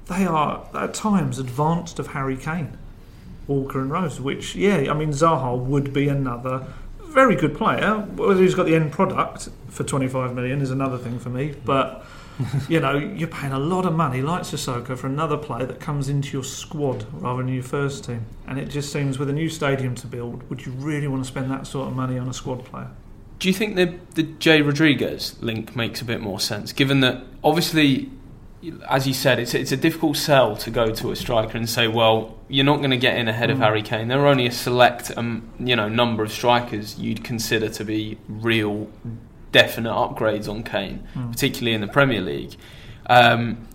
They 0.07 0.25
are 0.25 0.67
at 0.73 0.93
times 0.93 1.37
advanced 1.37 1.99
of 1.99 2.07
Harry 2.07 2.37
Kane, 2.37 2.77
Walker 3.47 3.81
and 3.81 3.91
Rose. 3.91 4.19
Which, 4.21 4.55
yeah, 4.55 4.89
I 4.89 4.93
mean, 4.93 5.09
Zaha 5.09 5.57
would 5.57 5.93
be 5.93 6.07
another 6.07 6.65
very 7.11 7.35
good 7.35 7.55
player. 7.55 7.99
Whether 8.15 8.41
he's 8.41 8.55
got 8.55 8.65
the 8.65 8.75
end 8.75 8.91
product 8.91 9.49
for 9.69 9.83
25 9.83 10.33
million 10.33 10.61
is 10.61 10.71
another 10.71 10.97
thing 10.97 11.19
for 11.19 11.29
me. 11.29 11.55
But 11.65 12.05
you 12.67 12.79
know, 12.79 12.95
you're 12.95 13.27
paying 13.27 13.53
a 13.53 13.59
lot 13.59 13.85
of 13.85 13.93
money, 13.93 14.21
like 14.21 14.43
Sissoko, 14.43 14.97
for 14.97 15.07
another 15.07 15.37
player 15.37 15.65
that 15.65 15.79
comes 15.79 16.09
into 16.09 16.33
your 16.33 16.43
squad 16.43 17.05
rather 17.21 17.43
than 17.43 17.53
your 17.53 17.63
first 17.63 18.05
team. 18.05 18.25
And 18.47 18.57
it 18.57 18.65
just 18.65 18.91
seems, 18.91 19.19
with 19.19 19.29
a 19.29 19.33
new 19.33 19.49
stadium 19.49 19.95
to 19.95 20.07
build, 20.07 20.49
would 20.49 20.65
you 20.65 20.71
really 20.73 21.07
want 21.07 21.23
to 21.23 21.27
spend 21.27 21.51
that 21.51 21.67
sort 21.67 21.87
of 21.87 21.95
money 21.95 22.17
on 22.17 22.27
a 22.27 22.33
squad 22.33 22.65
player? 22.65 22.89
Do 23.39 23.47
you 23.47 23.53
think 23.53 23.75
the 23.75 23.97
the 24.13 24.23
Jay 24.23 24.61
Rodriguez 24.61 25.35
link 25.41 25.75
makes 25.75 26.01
a 26.01 26.05
bit 26.05 26.21
more 26.21 26.39
sense, 26.39 26.71
given 26.71 26.99
that 26.99 27.23
obviously, 27.43 28.11
as 28.89 29.07
you 29.07 29.13
said, 29.13 29.39
it's 29.39 29.53
it's 29.53 29.71
a 29.71 29.77
difficult 29.77 30.17
sell 30.17 30.55
to 30.57 30.69
go 30.69 30.91
to 30.91 31.11
a 31.11 31.15
striker 31.15 31.57
and 31.57 31.67
say, 31.69 31.87
well, 31.87 32.37
you're 32.47 32.65
not 32.65 32.77
going 32.77 32.91
to 32.91 32.97
get 32.97 33.17
in 33.17 33.27
ahead 33.27 33.49
of 33.49 33.57
Mm. 33.57 33.61
Harry 33.61 33.81
Kane. 33.81 34.07
There 34.07 34.19
are 34.19 34.27
only 34.27 34.45
a 34.47 34.51
select, 34.51 35.11
um, 35.17 35.49
you 35.59 35.75
know, 35.75 35.89
number 35.89 36.23
of 36.23 36.31
strikers 36.31 36.99
you'd 36.99 37.23
consider 37.23 37.69
to 37.69 37.83
be 37.83 38.17
real, 38.27 38.87
definite 39.51 39.89
upgrades 39.91 40.47
on 40.47 40.63
Kane, 40.63 41.07
Mm. 41.15 41.31
particularly 41.31 41.73
in 41.73 41.81
the 41.81 41.87
Premier 41.87 42.21
League. 42.21 42.55
Um, 43.07 43.67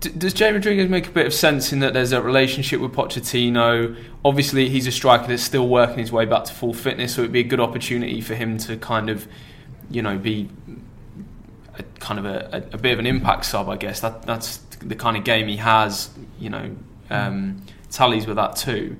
D- 0.00 0.10
does 0.10 0.34
Jay 0.34 0.52
Rodriguez 0.52 0.90
make 0.90 1.06
a 1.06 1.10
bit 1.10 1.26
of 1.26 1.32
sense 1.32 1.72
in 1.72 1.78
that 1.80 1.94
there's 1.94 2.12
a 2.12 2.20
relationship 2.20 2.80
with 2.82 2.92
Pochettino? 2.92 3.96
Obviously, 4.22 4.68
he's 4.68 4.86
a 4.86 4.92
striker 4.92 5.26
that's 5.26 5.42
still 5.42 5.66
working 5.68 5.98
his 6.00 6.12
way 6.12 6.26
back 6.26 6.44
to 6.44 6.52
full 6.52 6.74
fitness, 6.74 7.14
so 7.14 7.22
it'd 7.22 7.32
be 7.32 7.40
a 7.40 7.44
good 7.44 7.60
opportunity 7.60 8.20
for 8.20 8.34
him 8.34 8.58
to 8.58 8.76
kind 8.76 9.08
of, 9.08 9.26
you 9.90 10.02
know, 10.02 10.18
be 10.18 10.50
kind 12.04 12.18
of 12.18 12.26
a, 12.26 12.48
a, 12.52 12.74
a 12.74 12.78
bit 12.78 12.92
of 12.92 12.98
an 12.98 13.06
impact 13.06 13.46
sub, 13.46 13.68
I 13.68 13.76
guess. 13.76 14.00
That 14.00 14.22
that's 14.22 14.58
the 14.80 14.94
kind 14.94 15.16
of 15.16 15.24
game 15.24 15.48
he 15.48 15.56
has. 15.56 16.10
You 16.38 16.50
know, 16.50 16.76
um, 17.10 17.62
tallies 17.90 18.26
with 18.26 18.36
that 18.36 18.56
too. 18.56 18.96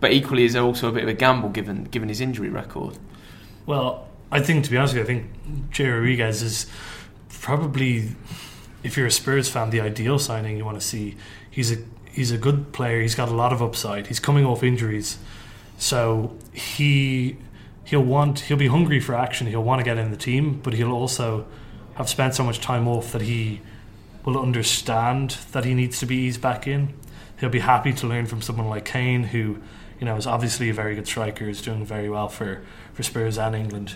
But 0.00 0.12
equally, 0.12 0.44
is 0.44 0.52
there 0.52 0.62
also 0.62 0.88
a 0.88 0.92
bit 0.92 1.04
of 1.04 1.08
a 1.08 1.14
gamble 1.14 1.48
given 1.50 1.84
given 1.84 2.08
his 2.08 2.20
injury 2.20 2.50
record? 2.50 2.98
Well, 3.64 4.08
I 4.30 4.40
think 4.40 4.64
to 4.64 4.70
be 4.70 4.76
honest 4.76 4.94
with 4.94 5.08
you, 5.08 5.14
I 5.14 5.18
think 5.18 5.70
Jay 5.70 5.88
Rodriguez 5.88 6.42
is 6.42 6.66
probably, 7.28 8.16
if 8.82 8.96
you're 8.96 9.06
a 9.06 9.10
Spurs 9.10 9.48
fan, 9.48 9.70
the 9.70 9.80
ideal 9.80 10.18
signing 10.18 10.56
you 10.56 10.64
want 10.64 10.80
to 10.80 10.86
see. 10.86 11.16
He's 11.48 11.72
a 11.72 11.76
he's 12.12 12.32
a 12.32 12.38
good 12.38 12.72
player. 12.72 13.00
He's 13.00 13.14
got 13.14 13.28
a 13.28 13.34
lot 13.34 13.52
of 13.52 13.62
upside. 13.62 14.08
He's 14.08 14.20
coming 14.20 14.44
off 14.44 14.64
injuries, 14.64 15.18
so 15.78 16.36
he 16.52 17.36
he'll 17.84 18.02
want 18.02 18.40
he'll 18.40 18.56
be 18.56 18.66
hungry 18.66 18.98
for 18.98 19.14
action. 19.14 19.46
He'll 19.46 19.62
want 19.62 19.78
to 19.78 19.84
get 19.84 19.96
in 19.96 20.10
the 20.10 20.16
team, 20.16 20.60
but 20.60 20.74
he'll 20.74 20.92
also 20.92 21.46
have 21.96 22.08
spent 22.08 22.34
so 22.34 22.44
much 22.44 22.60
time 22.60 22.86
off 22.86 23.12
that 23.12 23.22
he 23.22 23.60
will 24.24 24.40
understand 24.40 25.38
that 25.52 25.64
he 25.64 25.74
needs 25.74 25.98
to 26.00 26.06
be 26.06 26.16
eased 26.16 26.40
back 26.40 26.66
in. 26.66 26.94
He'll 27.40 27.50
be 27.50 27.60
happy 27.60 27.92
to 27.94 28.06
learn 28.06 28.26
from 28.26 28.42
someone 28.42 28.68
like 28.68 28.84
Kane, 28.84 29.24
who 29.24 29.58
you 30.00 30.06
know 30.06 30.16
is 30.16 30.26
obviously 30.26 30.68
a 30.68 30.74
very 30.74 30.94
good 30.94 31.06
striker, 31.06 31.48
is 31.48 31.62
doing 31.62 31.84
very 31.84 32.08
well 32.08 32.28
for, 32.28 32.62
for 32.92 33.02
Spurs 33.02 33.38
and 33.38 33.54
England. 33.54 33.94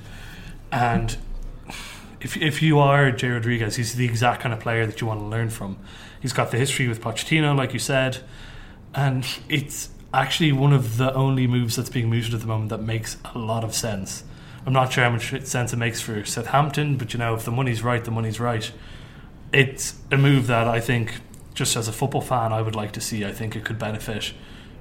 And 0.73 1.16
if 2.21 2.37
if 2.37 2.62
you 2.62 2.78
are 2.78 3.11
Jay 3.11 3.28
Rodriguez, 3.28 3.76
he's 3.76 3.95
the 3.95 4.04
exact 4.04 4.42
kind 4.42 4.52
of 4.52 4.61
player 4.61 4.87
that 4.87 5.00
you 5.00 5.07
want 5.07 5.21
to 5.21 5.26
learn 5.26 5.50
from. 5.50 5.78
He's 6.21 6.33
got 6.33 6.50
the 6.50 6.59
history 6.59 6.87
with 6.87 7.00
Pochettino, 7.00 7.57
like 7.57 7.73
you 7.73 7.78
said, 7.78 8.19
and 8.95 9.26
it's 9.49 9.90
actually 10.12 10.52
one 10.52 10.73
of 10.73 10.97
the 10.97 11.12
only 11.14 11.47
moves 11.47 11.76
that's 11.76 11.88
being 11.88 12.11
mooted 12.11 12.35
at 12.35 12.40
the 12.40 12.47
moment 12.47 12.71
that 12.71 12.83
makes 12.83 13.16
a 13.35 13.38
lot 13.38 13.64
of 13.64 13.75
sense. 13.75 14.25
I'm 14.67 14.73
not 14.73 14.93
sure 14.93 15.05
how 15.05 15.11
much 15.11 15.45
sense 15.47 15.73
it 15.73 15.76
makes 15.76 16.00
for 16.00 16.25
Southampton, 16.25 16.97
but 16.97 17.12
you 17.12 17.19
know, 17.19 17.35
if 17.35 17.45
the 17.45 17.50
money's 17.50 17.83
right, 17.83 18.05
the 18.05 18.11
money's 18.11 18.38
right. 18.38 18.71
It's 19.52 19.95
a 20.11 20.17
move 20.17 20.47
that 20.49 20.69
I 20.69 20.81
think, 20.81 21.21
just 21.55 21.76
as 21.76 21.88
a 21.88 21.93
football 21.93 22.21
fan, 22.21 22.52
I 22.52 22.62
would 22.62 22.76
like 22.76 22.93
to 22.93 23.00
see. 23.00 23.25
I 23.25 23.33
think 23.33 23.57
it 23.57 23.64
could 23.64 23.79
benefit 23.79 24.33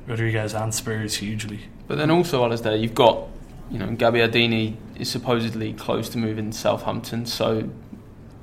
Rodriguez 0.05 0.53
and 0.53 0.73
Spurs 0.73 1.15
hugely. 1.15 1.61
But 1.87 1.97
then 1.97 2.11
also, 2.11 2.43
Alasdair, 2.47 2.79
you've 2.79 2.93
got, 2.93 3.27
you 3.71 3.79
know, 3.79 3.87
Gabbiadini 3.87 4.75
is 4.97 5.09
supposedly 5.09 5.73
close 5.73 6.09
to 6.09 6.17
moving 6.17 6.51
to 6.51 6.57
Southampton, 6.57 7.25
so 7.25 7.69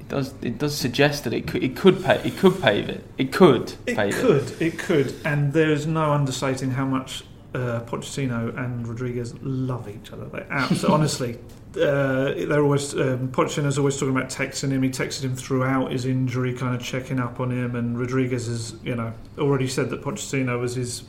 it 0.00 0.09
does 0.09 0.35
it 0.43 0.59
does 0.59 0.76
suggest 0.76 1.25
that 1.25 1.33
it 1.33 1.47
could 1.47 1.62
it 1.62 1.76
could 1.76 2.02
pay 2.02 2.16
it 2.25 2.37
could 2.38 2.61
pave 2.62 2.88
it 2.88 3.05
it 3.19 3.33
could 3.33 3.75
It 3.87 3.97
pave 3.97 4.14
could, 4.14 4.62
it 4.62 4.78
could, 4.78 5.14
and 5.25 5.52
there's 5.52 5.87
no 5.87 6.12
understating 6.12 6.73
how 6.73 6.87
much 6.87 7.25
uh, 7.55 7.81
Pochettino 7.87 8.57
and 8.57 8.87
Rodriguez 8.87 9.35
love 9.43 9.88
each 9.88 10.12
other. 10.12 10.26
They 10.26 10.45
absolutely, 10.50 10.95
honestly, 10.95 11.38
uh, 11.76 12.47
they're 12.47 12.62
always 12.62 12.95
um, 12.95 13.29
Pochettino's 13.29 13.79
always 13.79 13.99
talking 13.99 14.17
about 14.17 14.31
texting 14.31 14.71
him. 14.71 14.83
He 14.83 14.91
texted 14.91 15.23
him 15.23 15.37
throughout 15.37 15.93
his 15.93 16.05
injury, 16.05 16.55
kind 16.55 16.75
of 16.75 16.83
checking 16.83 17.21
up 17.21 17.41
on 17.41 17.50
him, 17.50 17.76
and 17.76 17.99
Rodriguez 17.99 18.47
has, 18.47 18.75
you 18.83 18.95
know, 18.95 19.12
already 19.38 19.69
said 19.69 19.91
that 19.91 20.03
Pochettino 20.03 20.61
was 20.61 20.75
his 20.75 21.05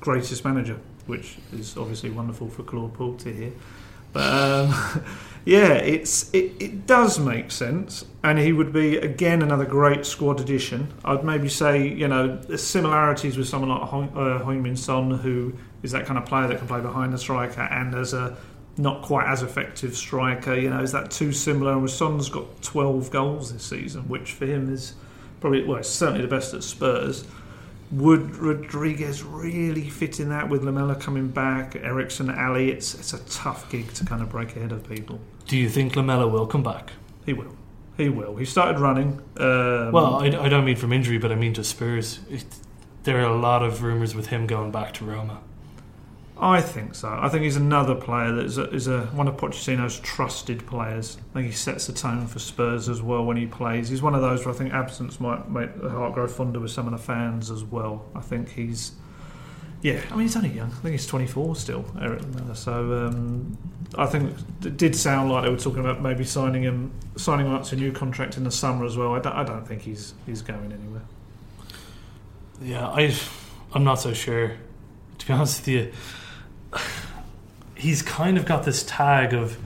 greatest 0.00 0.44
manager, 0.44 0.78
which 1.06 1.36
is 1.52 1.76
obviously 1.76 2.10
wonderful 2.10 2.48
for 2.48 2.62
Claude 2.62 2.94
Puel 2.94 3.18
to 3.18 3.32
hear. 3.32 3.52
But 4.12 4.32
um, 4.32 5.04
Yeah, 5.44 5.72
it's 5.72 6.30
it, 6.34 6.52
it 6.60 6.86
does 6.86 7.18
make 7.18 7.50
sense, 7.50 8.04
and 8.22 8.38
he 8.38 8.52
would 8.52 8.72
be 8.72 8.98
again 8.98 9.42
another 9.42 9.64
great 9.64 10.04
squad 10.04 10.40
addition. 10.40 10.92
I'd 11.04 11.24
maybe 11.24 11.48
say 11.48 11.86
you 11.88 12.08
know 12.08 12.36
the 12.36 12.58
similarities 12.58 13.38
with 13.38 13.48
someone 13.48 13.70
like 13.70 13.88
Hong, 13.88 14.08
uh, 14.10 14.44
Heung-min 14.44 14.76
Son, 14.76 15.10
who 15.10 15.54
is 15.82 15.92
that 15.92 16.04
kind 16.04 16.18
of 16.18 16.26
player 16.26 16.46
that 16.48 16.58
can 16.58 16.68
play 16.68 16.80
behind 16.80 17.12
the 17.12 17.18
striker 17.18 17.62
and 17.62 17.94
as 17.94 18.12
a 18.12 18.36
not 18.76 19.02
quite 19.02 19.26
as 19.26 19.42
effective 19.42 19.96
striker. 19.96 20.54
You 20.54 20.70
know, 20.70 20.80
is 20.80 20.92
that 20.92 21.10
too 21.10 21.32
similar? 21.32 21.72
And 21.72 21.88
Son's 21.88 22.28
got 22.28 22.62
12 22.62 23.10
goals 23.10 23.52
this 23.52 23.62
season, 23.62 24.08
which 24.08 24.32
for 24.32 24.46
him 24.46 24.72
is 24.72 24.94
probably 25.40 25.64
well, 25.64 25.78
it's 25.78 25.88
certainly 25.88 26.22
the 26.22 26.28
best 26.28 26.54
at 26.54 26.62
Spurs. 26.62 27.24
Would 27.92 28.36
Rodriguez 28.36 29.24
really 29.24 29.88
fit 29.90 30.20
in 30.20 30.28
that 30.28 30.48
with 30.48 30.62
Lamela 30.62 30.94
coming 30.94 31.28
back, 31.28 31.74
Eriksen, 31.74 32.30
Alli? 32.30 32.70
It's 32.70 32.94
it's 32.94 33.12
a 33.12 33.18
tough 33.24 33.68
gig 33.70 33.92
to 33.94 34.04
kind 34.04 34.22
of 34.22 34.30
break 34.30 34.54
ahead 34.56 34.70
of 34.70 34.88
people. 34.88 35.20
Do 35.46 35.56
you 35.56 35.68
think 35.68 35.94
Lamella 35.94 36.30
will 36.30 36.46
come 36.46 36.62
back? 36.62 36.92
He 37.26 37.32
will. 37.32 37.56
He 37.96 38.08
will. 38.08 38.36
He 38.36 38.44
started 38.44 38.78
running. 38.78 39.20
Um, 39.36 39.92
well, 39.92 40.16
I, 40.22 40.26
I, 40.26 40.48
don't 40.48 40.64
mean 40.64 40.76
from 40.76 40.92
injury, 40.92 41.18
but 41.18 41.32
I 41.32 41.34
mean 41.34 41.52
to 41.54 41.64
Spurs. 41.64 42.20
It, 42.30 42.44
there 43.02 43.18
are 43.18 43.30
a 43.30 43.36
lot 43.36 43.62
of 43.62 43.82
rumours 43.82 44.14
with 44.14 44.28
him 44.28 44.46
going 44.46 44.70
back 44.70 44.94
to 44.94 45.04
Roma. 45.04 45.40
I 46.42 46.62
think 46.62 46.94
so. 46.94 47.08
I 47.20 47.28
think 47.28 47.44
he's 47.44 47.56
another 47.56 47.94
player 47.94 48.32
that 48.32 48.46
is, 48.46 48.56
a, 48.56 48.70
is 48.70 48.88
a, 48.88 49.02
one 49.08 49.28
of 49.28 49.36
Pochettino's 49.36 50.00
trusted 50.00 50.66
players. 50.66 51.18
I 51.30 51.34
think 51.34 51.46
he 51.48 51.52
sets 51.52 51.86
the 51.86 51.92
tone 51.92 52.26
for 52.26 52.38
Spurs 52.38 52.88
as 52.88 53.02
well 53.02 53.26
when 53.26 53.36
he 53.36 53.46
plays. 53.46 53.90
He's 53.90 54.00
one 54.00 54.14
of 54.14 54.22
those 54.22 54.46
where 54.46 54.54
I 54.54 54.56
think 54.56 54.72
absence 54.72 55.20
might 55.20 55.50
make 55.50 55.78
the 55.78 55.90
heart 55.90 56.14
grow 56.14 56.26
fonder 56.26 56.58
with 56.58 56.70
some 56.70 56.86
of 56.86 56.92
the 56.92 56.98
fans 56.98 57.50
as 57.50 57.62
well. 57.62 58.06
I 58.14 58.22
think 58.22 58.48
he's, 58.48 58.92
yeah, 59.82 60.00
I 60.10 60.12
mean 60.12 60.22
he's 60.22 60.36
only 60.36 60.48
young. 60.48 60.70
I 60.70 60.76
think 60.76 60.92
he's 60.92 61.06
24 61.06 61.56
still, 61.56 61.84
Eric 62.00 62.22
So 62.54 63.06
um, 63.06 63.58
I 63.98 64.06
think 64.06 64.34
it 64.64 64.78
did 64.78 64.96
sound 64.96 65.30
like 65.30 65.44
they 65.44 65.50
were 65.50 65.58
talking 65.58 65.80
about 65.80 66.00
maybe 66.00 66.24
signing 66.24 66.62
him, 66.62 66.90
signing 67.16 67.46
him 67.46 67.52
up 67.52 67.64
to 67.64 67.76
a 67.76 67.78
new 67.78 67.92
contract 67.92 68.38
in 68.38 68.44
the 68.44 68.50
summer 68.50 68.86
as 68.86 68.96
well. 68.96 69.14
I 69.14 69.18
don't, 69.18 69.34
I 69.34 69.44
don't 69.44 69.68
think 69.68 69.82
he's 69.82 70.14
he's 70.24 70.40
going 70.40 70.72
anywhere. 70.72 71.02
Yeah, 72.62 72.88
I, 72.88 73.14
I'm 73.74 73.84
not 73.84 73.96
so 73.96 74.14
sure. 74.14 74.52
To 75.18 75.26
be 75.26 75.32
honest 75.34 75.60
with 75.60 75.68
you 75.68 75.92
he's 77.80 78.02
kind 78.02 78.36
of 78.36 78.44
got 78.44 78.64
this 78.64 78.82
tag 78.82 79.32
of 79.32 79.58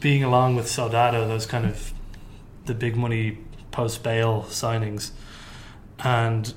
being 0.00 0.22
along 0.22 0.54
with 0.54 0.68
Soldado, 0.68 1.26
those 1.26 1.46
kind 1.46 1.64
of 1.64 1.92
the 2.66 2.74
big 2.74 2.96
money 2.96 3.38
post 3.70 4.02
Bale 4.02 4.44
signings, 4.48 5.10
and 5.98 6.52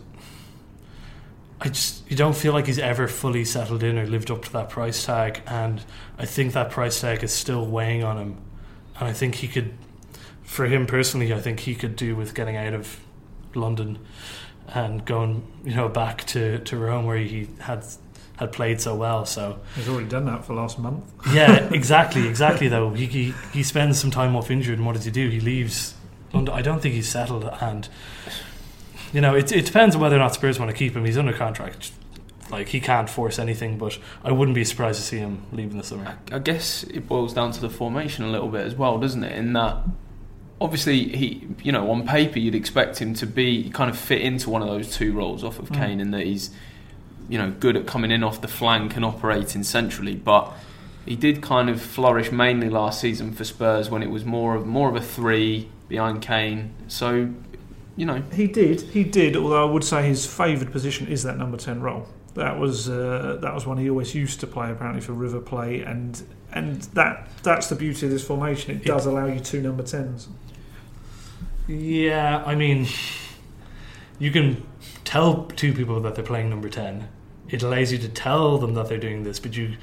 I 1.62 1.70
just 1.70 2.10
you 2.10 2.18
don't 2.18 2.36
feel 2.36 2.54
like 2.54 2.68
he's 2.68 2.80
ever 2.80 3.08
fully 3.08 3.46
settled 3.46 3.84
in 3.84 3.98
or 3.98 4.06
lived 4.06 4.30
up 4.30 4.44
to 4.46 4.54
that 4.54 4.70
price 4.70 5.06
tag, 5.06 5.42
and 5.48 5.82
I 6.18 6.26
think 6.26 6.54
that 6.54 6.70
price 6.70 7.00
tag 7.00 7.24
is 7.24 7.34
still 7.34 7.66
weighing 7.66 8.04
on 8.04 8.18
him, 8.18 8.38
and 9.00 9.08
I 9.08 9.14
think 9.14 9.36
he 9.36 9.48
could, 9.48 9.74
for 10.44 10.66
him 10.66 10.86
personally, 10.86 11.34
I 11.34 11.40
think 11.40 11.62
he 11.62 11.76
could 11.76 11.96
do 11.96 12.16
with 12.16 12.36
getting 12.36 12.58
out 12.58 12.74
of 12.74 13.00
London 13.56 14.00
and 14.68 15.04
going 15.06 15.48
you 15.64 15.76
know 15.76 15.90
back 15.90 16.26
to 16.26 16.60
to 16.60 16.78
Rome 16.78 17.06
where 17.06 17.18
he 17.18 17.48
had 17.60 17.86
had 18.40 18.54
played 18.54 18.80
so 18.80 18.96
well. 18.96 19.26
So 19.26 19.60
he's 19.76 19.90
already 19.90 20.08
done 20.08 20.26
that 20.26 20.46
for 20.46 20.54
last 20.54 20.80
month. 20.80 21.04
yeah, 21.34 21.68
exactly, 21.74 22.28
exactly. 22.30 22.70
Though 22.70 22.92
he, 22.92 23.06
he 23.06 23.34
he 23.54 23.64
spends 23.64 24.00
some 24.00 24.12
time 24.12 24.36
off 24.36 24.50
injured, 24.50 24.78
and 24.78 24.88
what 24.88 24.96
does 24.96 25.06
he 25.06 25.12
do? 25.12 25.30
He 25.30 25.42
leaves 25.42 25.94
London. 26.34 26.56
I 26.56 26.62
don't 26.62 26.82
think 26.82 26.96
he's 26.96 27.10
settled, 27.10 27.44
and 27.62 27.88
you 29.12 29.20
know 29.20 29.36
it 29.36 29.52
it 29.52 29.66
depends 29.66 29.96
on 29.96 30.02
whether 30.02 30.16
or 30.16 30.20
not 30.20 30.34
Spurs 30.34 30.58
want 30.58 30.72
to 30.72 30.78
keep 30.78 30.96
him. 30.96 31.04
He's 31.06 31.18
under 31.18 31.34
contract. 31.34 31.92
Like 32.50 32.70
he 32.70 32.80
can't 32.80 33.10
force 33.10 33.38
anything, 33.38 33.78
but 33.78 34.00
I 34.24 34.32
wouldn't 34.32 34.56
be 34.56 34.64
surprised 34.64 35.00
to 35.00 35.06
see 35.06 35.18
him 35.18 35.44
leaving 35.52 35.78
the 35.78 35.84
summer. 35.84 36.18
I 36.32 36.40
guess 36.40 36.84
it 36.84 37.08
boils 37.08 37.34
down 37.34 37.52
to 37.52 37.62
the 37.62 37.70
formation 37.70 38.24
a 38.24 38.30
little 38.30 38.48
bit 38.48 38.66
as 38.66 38.74
well, 38.74 38.98
doesn't 38.98 39.24
it? 39.24 39.38
In 39.38 39.54
that 39.54 39.84
obviously 40.62 41.16
he 41.16 41.48
you 41.64 41.72
know 41.72 41.90
on 41.90 42.06
paper 42.06 42.38
you'd 42.38 42.56
expect 42.56 42.98
him 42.98 43.14
to 43.14 43.26
be 43.26 43.70
kind 43.70 43.90
of 43.90 43.98
fit 43.98 44.22
into 44.22 44.50
one 44.50 44.62
of 44.62 44.68
those 44.68 44.94
two 44.94 45.14
roles 45.14 45.42
off 45.42 45.58
of 45.58 45.70
mm. 45.70 45.76
Kane 45.76 46.02
in 46.02 46.12
that 46.12 46.26
he's 46.26 46.50
you 47.30 47.38
know 47.38 47.52
good 47.52 47.78
at 47.78 47.88
coming 47.88 48.12
in 48.12 48.24
off 48.24 48.42
the 48.42 48.48
flank 48.48 48.96
and 48.96 49.06
operating 49.06 49.64
centrally, 49.64 50.16
but 50.16 50.52
he 51.06 51.16
did 51.16 51.42
kind 51.42 51.70
of 51.70 51.82
flourish 51.82 52.32
mainly 52.32 52.70
last 52.70 53.00
season 53.00 53.32
for 53.32 53.44
Spurs 53.44 53.90
when 53.90 54.04
it 54.04 54.10
was 54.10 54.26
more 54.26 54.56
of 54.56 54.66
more 54.66 54.90
of 54.90 54.96
a 54.96 55.02
three 55.02 55.70
behind 55.88 56.22
Kane. 56.22 56.74
So, 56.88 57.34
you 57.96 58.06
know, 58.06 58.24
he 58.34 58.48
did, 58.48 58.82
he 58.82 59.04
did. 59.04 59.36
Although 59.36 59.68
I 59.68 59.72
would 59.72 59.84
say 59.84 60.08
his 60.08 60.26
favoured 60.26 60.72
position 60.72 61.08
is 61.08 61.24
that 61.24 61.38
number 61.38 61.58
ten 61.58 61.82
role. 61.82 62.08
That 62.34 62.60
was 62.60 62.90
uh, 62.90 63.38
that 63.42 63.54
was 63.54 63.66
one 63.66 63.78
he 63.78 63.90
always 63.90 64.14
used 64.16 64.40
to 64.42 64.48
play 64.48 64.72
apparently 64.72 65.02
for 65.02 65.14
River 65.14 65.40
Plate, 65.40 65.84
and 65.84 66.22
and 66.52 66.82
that 66.94 67.30
that's 67.44 67.70
the 67.70 67.76
beauty 67.76 68.08
of 68.08 68.12
this 68.12 68.26
formation. 68.26 68.76
It 68.76 68.86
does 68.86 69.06
allow 69.06 69.28
you 69.28 69.40
two 69.40 69.62
number 69.62 69.84
tens. 69.84 70.30
Yeah, 71.68 72.44
I 72.46 72.56
mean, 72.56 72.88
you 74.18 74.32
can 74.32 74.64
tell 75.06 75.46
two 75.46 75.74
people 75.74 76.00
that 76.02 76.16
they're 76.16 76.24
playing 76.24 76.50
number 76.50 76.70
ten 76.70 77.08
it 77.50 77.64
allows 77.64 77.92
you 77.92 77.98
to 78.00 78.10
tell 78.10 78.58
them 78.58 78.74
that 78.76 78.88
they're 78.90 78.98
doing 78.98 79.24
this, 79.24 79.40
but 79.40 79.56
you 79.56 79.76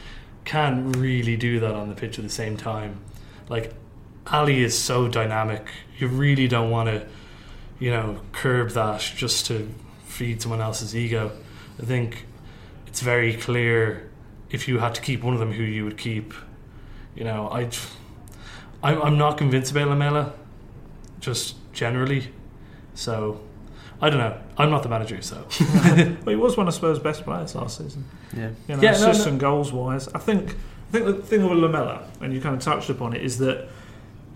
can't 0.44 0.96
really 0.96 1.36
do 1.36 1.60
that 1.60 1.74
on 1.74 1.88
the 1.88 1.94
pitch 1.94 2.18
at 2.18 2.24
the 2.24 2.30
same 2.30 2.56
time. 2.56 3.00
Like 3.48 3.74
Alli 4.26 4.62
is 4.62 4.78
so 4.78 5.08
dynamic, 5.08 5.66
you 5.98 6.08
really 6.08 6.48
don't 6.48 6.70
want 6.70 6.88
to, 6.88 7.06
you 7.78 7.90
know, 7.90 8.20
curb 8.32 8.70
that 8.70 9.00
just 9.00 9.46
to 9.46 9.68
feed 10.04 10.42
someone 10.42 10.60
else's 10.60 10.96
ego. 10.96 11.32
I 11.80 11.84
think 11.84 12.26
it's 12.86 13.00
very 13.00 13.34
clear 13.34 14.10
if 14.50 14.68
you 14.68 14.78
had 14.78 14.94
to 14.94 15.00
keep 15.00 15.22
one 15.22 15.34
of 15.34 15.40
them, 15.40 15.52
who 15.52 15.62
you 15.62 15.84
would 15.84 15.98
keep. 15.98 16.32
You 17.14 17.24
know, 17.24 17.48
I, 17.48 17.68
I'm, 18.82 19.02
I'm 19.02 19.18
not 19.18 19.38
convinced 19.38 19.72
about 19.72 19.88
Lamela, 19.88 20.32
just 21.20 21.56
generally. 21.72 22.28
So 22.94 23.40
I 24.00 24.10
don't 24.10 24.18
know. 24.18 24.38
I'm 24.58 24.70
not 24.70 24.82
the 24.82 24.88
manager, 24.88 25.20
so. 25.22 25.46
well, 25.60 26.16
he 26.26 26.36
was 26.36 26.56
one 26.56 26.68
of 26.68 26.74
Spurs' 26.74 26.98
best 26.98 27.24
players 27.24 27.54
last 27.54 27.78
season. 27.78 28.04
Yeah. 28.36 28.50
You 28.68 28.76
know, 28.76 28.82
yeah, 28.82 28.90
assists 28.92 29.20
no, 29.20 29.24
no. 29.24 29.30
and 29.32 29.40
goals 29.40 29.72
wise. 29.72 30.08
I 30.08 30.18
think. 30.18 30.54
I 30.88 30.92
think 30.92 31.06
the 31.06 31.14
thing 31.14 31.42
with 31.48 31.58
Lamela, 31.58 32.06
and 32.20 32.32
you 32.32 32.40
kind 32.40 32.54
of 32.54 32.62
touched 32.62 32.90
upon 32.90 33.12
it, 33.12 33.20
is 33.20 33.38
that 33.38 33.68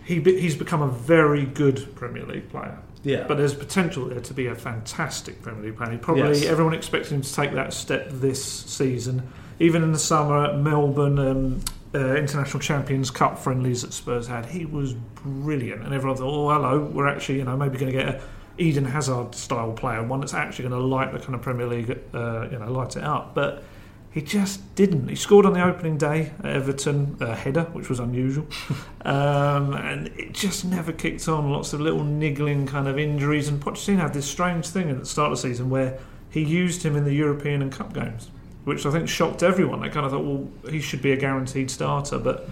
he 0.05 0.21
he's 0.21 0.57
become 0.57 0.83
a 0.83 0.89
very 0.89 1.47
good 1.47 1.95
Premier 1.95 2.25
League 2.25 2.51
player. 2.51 2.79
Yeah. 3.03 3.25
But 3.27 3.39
there's 3.39 3.55
potential 3.55 4.07
there 4.07 4.21
to 4.21 4.35
be 4.35 4.47
a 4.47 4.55
fantastic 4.55 5.41
Premier 5.43 5.67
League 5.67 5.77
player. 5.77 5.93
He 5.93 5.99
probably 5.99 6.41
yes. 6.41 6.45
everyone 6.45 6.75
expected 6.75 7.13
him 7.13 7.23
to 7.23 7.33
take 7.33 7.53
that 7.53 7.73
step 7.73 8.09
this 8.11 8.45
season. 8.45 9.31
Even 9.59 9.83
in 9.83 9.93
the 9.93 9.99
summer 9.99 10.45
at 10.45 10.59
Melbourne, 10.59 11.19
um, 11.19 11.61
uh, 11.95 12.15
international 12.17 12.61
champions 12.61 13.11
cup 13.11 13.39
friendlies 13.39 13.83
that 13.83 13.93
Spurs 13.93 14.27
had, 14.27 14.47
he 14.47 14.65
was 14.65 14.95
brilliant, 14.95 15.83
and 15.85 15.95
everyone 15.95 16.17
thought, 16.17 16.33
"Oh, 16.33 16.51
hello, 16.51 16.81
we're 16.81 17.09
actually, 17.09 17.39
you 17.39 17.45
know, 17.45 17.57
maybe 17.57 17.79
going 17.79 17.93
to 17.93 17.99
get 17.99 18.09
a 18.09 18.21
Eden 18.61 18.85
Hazard 18.85 19.35
style 19.35 19.73
player, 19.73 20.03
one 20.03 20.21
that's 20.21 20.35
actually 20.35 20.69
going 20.69 20.81
to 20.81 20.87
light 20.87 21.13
the 21.13 21.19
kind 21.19 21.35
of 21.35 21.43
Premier 21.43 21.67
League, 21.67 21.99
uh, 22.13 22.49
you 22.51 22.59
know, 22.59 22.71
light 22.71 22.97
it 22.97 23.03
up. 23.03 23.35
But 23.35 23.65
he 24.11 24.21
just 24.21 24.75
didn't. 24.75 25.09
He 25.09 25.15
scored 25.15 25.47
on 25.47 25.53
the 25.53 25.65
opening 25.65 25.97
day 25.97 26.33
at 26.41 26.47
Everton, 26.47 27.17
a 27.21 27.35
header, 27.35 27.65
which 27.73 27.89
was 27.89 28.01
unusual, 28.01 28.47
um, 29.05 29.75
and 29.75 30.09
it 30.09 30.33
just 30.33 30.65
never 30.65 30.93
kicked 30.93 31.27
on. 31.29 31.51
Lots 31.51 31.73
of 31.73 31.81
little 31.81 32.05
niggling 32.05 32.67
kind 32.67 32.87
of 32.87 32.99
injuries, 32.99 33.49
and 33.49 33.63
Pochettino 33.63 33.99
had 33.99 34.13
this 34.13 34.27
strange 34.27 34.69
thing 34.69 34.91
at 34.91 34.99
the 34.99 35.07
start 35.07 35.33
of 35.33 35.39
the 35.39 35.49
season 35.49 35.71
where 35.71 35.99
he 36.29 36.43
used 36.43 36.83
him 36.83 36.97
in 36.97 37.05
the 37.05 37.15
European 37.15 37.63
and 37.63 37.73
Cup 37.73 37.95
games, 37.95 38.31
which 38.65 38.85
I 38.85 38.91
think 38.91 39.09
shocked 39.09 39.43
everyone. 39.43 39.81
They 39.81 39.89
kind 39.89 40.05
of 40.05 40.13
thought, 40.13 40.25
well, 40.25 40.49
he 40.69 40.81
should 40.81 41.03
be 41.03 41.13
a 41.13 41.17
guaranteed 41.17 41.71
starter, 41.71 42.19
but 42.19 42.49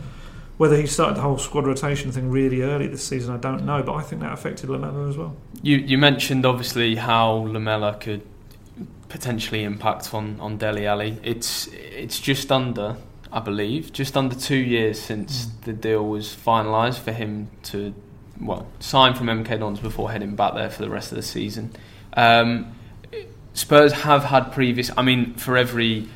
whether 0.58 0.76
he 0.76 0.86
started 0.86 1.16
the 1.16 1.20
whole 1.20 1.38
squad 1.38 1.66
rotation 1.66 2.12
thing 2.12 2.30
really 2.30 2.62
early 2.62 2.88
this 2.88 3.04
season, 3.04 3.32
I 3.32 3.38
don't 3.38 3.64
know, 3.64 3.82
but 3.82 3.94
I 3.94 4.02
think 4.02 4.20
that 4.22 4.32
affected 4.32 4.68
Lamela 4.68 5.08
as 5.08 5.16
well. 5.16 5.34
You 5.62 5.76
you 5.76 5.96
mentioned 5.96 6.44
obviously 6.44 6.96
how 6.96 7.30
Lamela 7.30 7.96
could 7.98 8.22
potentially 9.08 9.62
impact 9.62 10.12
on 10.12 10.38
on 10.40 10.58
Dele 10.58 10.86
Alli. 10.86 11.16
It's 11.22 11.68
it's 11.72 12.20
just 12.20 12.52
under, 12.52 12.96
I 13.32 13.40
believe, 13.40 13.92
just 13.92 14.16
under 14.16 14.34
two 14.34 14.56
years 14.56 15.00
since 15.00 15.46
mm. 15.46 15.60
the 15.62 15.72
deal 15.72 16.04
was 16.04 16.34
finalised 16.34 16.98
for 16.98 17.12
him 17.12 17.50
to 17.64 17.94
well 18.40 18.66
sign 18.80 19.14
from 19.14 19.28
MK 19.28 19.60
Dons 19.60 19.78
before 19.78 20.10
heading 20.10 20.34
back 20.34 20.54
there 20.54 20.70
for 20.70 20.82
the 20.82 20.90
rest 20.90 21.12
of 21.12 21.16
the 21.16 21.22
season. 21.22 21.72
Um, 22.14 22.74
Spurs 23.54 23.92
have 23.92 24.24
had 24.24 24.52
previous. 24.52 24.90
I 24.96 25.02
mean, 25.02 25.34
for 25.34 25.56
every 25.56 26.08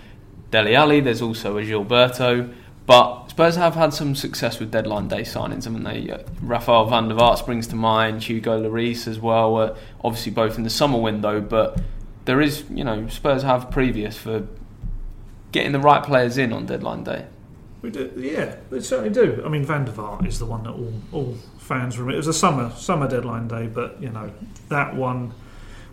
Dele 0.51 0.75
Alli, 0.75 1.01
there's 1.01 1.23
also 1.23 1.59
a 1.59 1.63
Gilberto. 1.63 2.53
But 2.87 3.22
Spurs 3.33 3.57
have 3.57 3.75
had 3.77 3.95
some 3.95 4.15
success 4.15 4.61
with 4.61 4.71
deadline 4.71 5.09
day 5.09 5.23
signings, 5.23 5.65
haven't 5.65 5.85
they? 5.85 6.11
Uh, 6.11 6.19
Rafael 6.43 6.85
van 6.85 7.09
der 7.09 7.15
Vaart 7.15 7.39
springs 7.39 7.67
to 7.69 7.75
mind, 7.75 8.23
Hugo 8.23 8.63
Lloris 8.63 9.09
as 9.09 9.19
well, 9.19 9.57
uh, 9.57 9.75
obviously 10.05 10.33
both 10.33 10.59
in 10.59 10.65
the 10.65 10.69
summer 10.69 10.99
window, 10.99 11.41
but 11.41 11.81
there 12.27 12.43
is, 12.43 12.65
you 12.69 12.85
know, 12.85 13.09
Spurs 13.09 13.43
have 13.43 13.71
previous 13.71 14.19
for 14.19 14.47
getting 15.51 15.73
the 15.73 15.79
right 15.81 16.05
players 16.05 16.37
in 16.37 16.53
on 16.53 16.67
deadline 16.67 17.05
day. 17.05 17.25
We 17.81 17.89
do, 17.89 18.13
yeah, 18.19 18.57
they 18.69 18.81
certainly 18.81 19.09
do. 19.09 19.43
I 19.43 19.49
mean, 19.49 19.65
Van 19.65 19.87
der 19.87 19.93
Vaart 19.93 20.27
is 20.27 20.39
the 20.39 20.45
one 20.45 20.65
that 20.65 20.73
all, 20.73 20.93
all 21.11 21.35
fans 21.57 21.97
remember. 21.97 22.13
It 22.13 22.19
was 22.19 22.27
a 22.27 22.35
summer 22.35 22.71
summer 22.77 23.09
deadline 23.09 23.49
day, 23.49 23.67
but 23.67 23.99
you 23.99 24.11
know 24.11 24.31
that 24.69 24.95
one 24.95 25.33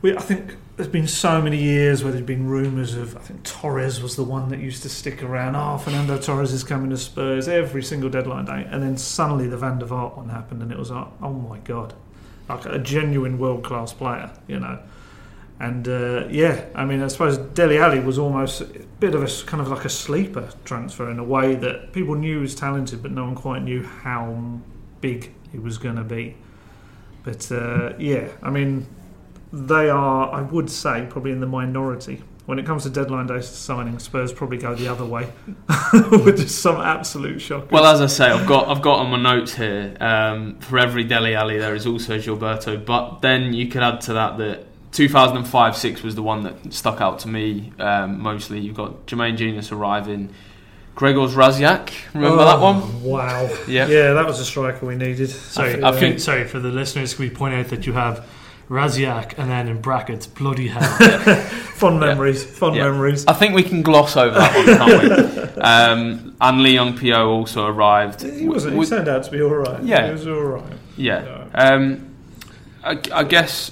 we, 0.02 0.16
I 0.16 0.22
think 0.22 0.56
there's 0.76 0.90
been 0.90 1.08
so 1.08 1.42
many 1.42 1.58
years 1.58 2.04
where 2.04 2.14
there's 2.14 2.26
been 2.26 2.48
rumours 2.48 2.96
of. 2.96 3.18
I 3.18 3.20
think 3.20 3.44
Torres 3.44 4.02
was 4.02 4.16
the 4.16 4.24
one 4.24 4.50
that 4.50 4.60
used 4.60 4.84
to 4.84 4.90
stick 4.90 5.22
around. 5.22 5.56
Oh, 5.56 5.78
Fernando 5.78 6.18
Torres 6.18 6.54
is 6.54 6.64
coming 6.64 6.90
to 6.92 6.98
Spurs 6.98 7.48
every 7.48 7.84
single 7.84 8.10
deadline 8.10 8.46
day, 8.46 8.66
and 8.70 8.82
then 8.82 8.98
suddenly 8.98 9.48
the 9.48 9.58
Van 9.58 9.80
der 9.80 9.88
Vaart 9.88 10.18
one 10.18 10.30
happened, 10.30 10.62
and 10.62 10.72
it 10.72 10.78
was 10.78 10.92
like, 10.92 11.08
oh 11.22 11.34
my 11.34 11.60
god, 11.60 11.94
like 12.48 12.66
a 12.66 12.80
genuine 12.80 13.38
world 13.38 13.64
class 13.64 13.92
player, 13.94 14.32
you 14.48 14.60
know. 14.60 14.80
And 15.60 15.90
uh, 15.90 16.28
yeah, 16.30 16.64
I 16.74 16.86
mean, 16.86 17.02
I 17.02 17.08
suppose 17.10 17.38
Dele 17.38 17.78
Alli 17.78 18.00
was 18.00 18.18
almost 18.18 18.62
a 18.62 18.66
bit 19.02 19.14
of 19.14 19.22
a 19.22 19.46
kind 19.46 19.60
of 19.60 19.68
like 19.68 19.84
a 19.84 19.90
sleeper 19.90 20.50
transfer 20.64 21.12
in 21.12 21.20
a 21.20 21.24
way 21.24 21.56
that 21.56 21.92
people 21.92 22.16
knew 22.16 22.38
he 22.38 22.42
was 22.42 22.56
talented, 22.56 23.02
but 23.04 23.12
no 23.12 23.26
one 23.26 23.36
quite 23.36 23.64
knew 23.64 23.84
how 23.84 24.62
big 25.02 25.34
he 25.52 25.60
was 25.60 25.78
going 25.78 25.98
to 25.98 26.04
be. 26.04 26.38
But 27.24 27.52
uh, 27.52 27.94
yeah, 28.00 28.30
I 28.42 28.50
mean, 28.50 28.88
they 29.52 29.90
are, 29.90 30.32
I 30.32 30.42
would 30.42 30.70
say, 30.70 31.08
probably 31.10 31.32
in 31.32 31.40
the 31.40 31.48
minority. 31.48 32.22
When 32.46 32.58
it 32.58 32.66
comes 32.66 32.82
to 32.84 32.90
deadline 32.90 33.28
day 33.28 33.42
signing, 33.42 34.00
Spurs 34.00 34.34
probably 34.34 34.58
go 34.58 34.74
the 34.74 34.88
other 34.88 35.06
way, 35.06 35.26
which 36.24 36.40
is 36.40 36.58
some 36.58 36.78
absolute 36.78 37.40
shock. 37.40 37.72
Well, 37.72 37.86
as 37.86 38.02
I 38.02 38.08
say, 38.08 38.26
I've 38.26 38.48
got 38.48 38.68
I've 38.68 38.82
got 38.82 39.00
on 39.00 39.12
my 39.12 39.22
notes 39.22 39.54
here. 39.54 39.96
Um, 40.00 40.58
for 40.60 40.80
every 40.80 41.04
Dele 41.04 41.36
Alli, 41.36 41.60
there 41.60 41.76
is 41.76 41.86
also 41.86 42.18
Gilberto. 42.18 42.84
But 42.84 43.22
then 43.22 43.54
you 43.54 43.68
could 43.68 43.84
add 43.84 44.02
to 44.02 44.14
that 44.14 44.40
that 44.40 44.66
2005 44.94 45.76
6 45.78 46.02
was 46.02 46.16
the 46.16 46.24
one 46.24 46.42
that 46.42 46.74
stuck 46.74 47.02
out 47.02 47.20
to 47.20 47.28
me 47.28 47.72
um, 47.78 48.20
mostly. 48.20 48.60
You've 48.60 48.76
got 48.76 49.06
Jermaine 49.06 49.38
Jenas 49.38 49.72
arriving. 49.72 50.34
Grzegorz 50.96 51.30
Rasiak, 51.30 52.14
remember 52.14 52.42
oh, 52.42 52.46
that 52.46 52.60
one? 52.60 53.04
Wow. 53.04 53.44
Yeah. 53.68 53.88
Yeah, 53.88 54.14
that 54.14 54.26
was 54.26 54.40
a 54.40 54.46
striker 54.46 54.86
we 54.86 54.96
needed. 54.96 55.30
Sorry, 55.30 55.82
I 55.82 55.90
I 55.90 55.92
think- 55.92 56.02
think, 56.02 56.20
sorry 56.20 56.46
for 56.46 56.60
the 56.60 56.70
listeners. 56.70 57.14
Can 57.14 57.26
we 57.26 57.30
point 57.30 57.54
out 57.54 57.68
that 57.68 57.86
you 57.86 57.94
have 57.94 58.28
Rasiak 58.70 59.34
and 59.38 59.50
then 59.50 59.68
in 59.68 59.82
brackets 59.82 60.28
bloody 60.28 60.68
hell. 60.68 60.84
Fond 61.80 61.96
Yeah. 62.02 62.08
memories, 62.08 62.44
fond 62.44 62.76
Yeah. 62.76 62.84
memories. 62.92 63.26
I 63.28 63.34
think 63.34 63.56
we 63.56 63.64
can 63.64 63.82
gloss 63.82 64.16
over 64.16 64.38
that 64.38 64.56
one, 64.56 64.66
can't 64.78 65.56
we? 65.56 65.62
Um, 65.62 66.36
and 66.42 66.62
Lee 66.62 66.74
Young-pyo 66.76 67.26
also 67.28 67.66
arrived. 67.66 68.22
He 68.22 68.48
wasn't. 68.48 68.78
He 68.78 68.86
turned 68.86 69.08
out 69.08 69.24
to 69.24 69.32
be 69.32 69.42
all 69.42 69.50
right. 69.56 69.82
Yeah. 69.84 70.06
he 70.08 70.12
was 70.12 70.28
all 70.28 70.42
right. 70.44 70.74
Yeah. 70.98 71.46
Um, 71.56 72.14
I, 72.84 73.00
I 73.14 73.24
guess. 73.24 73.72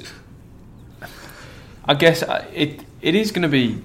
I 1.86 1.94
guess 1.94 2.24
uh, 2.24 2.46
it 2.54 2.82
it 3.02 3.16
is 3.16 3.32
going 3.32 3.44
to 3.44 3.48
be 3.48 3.82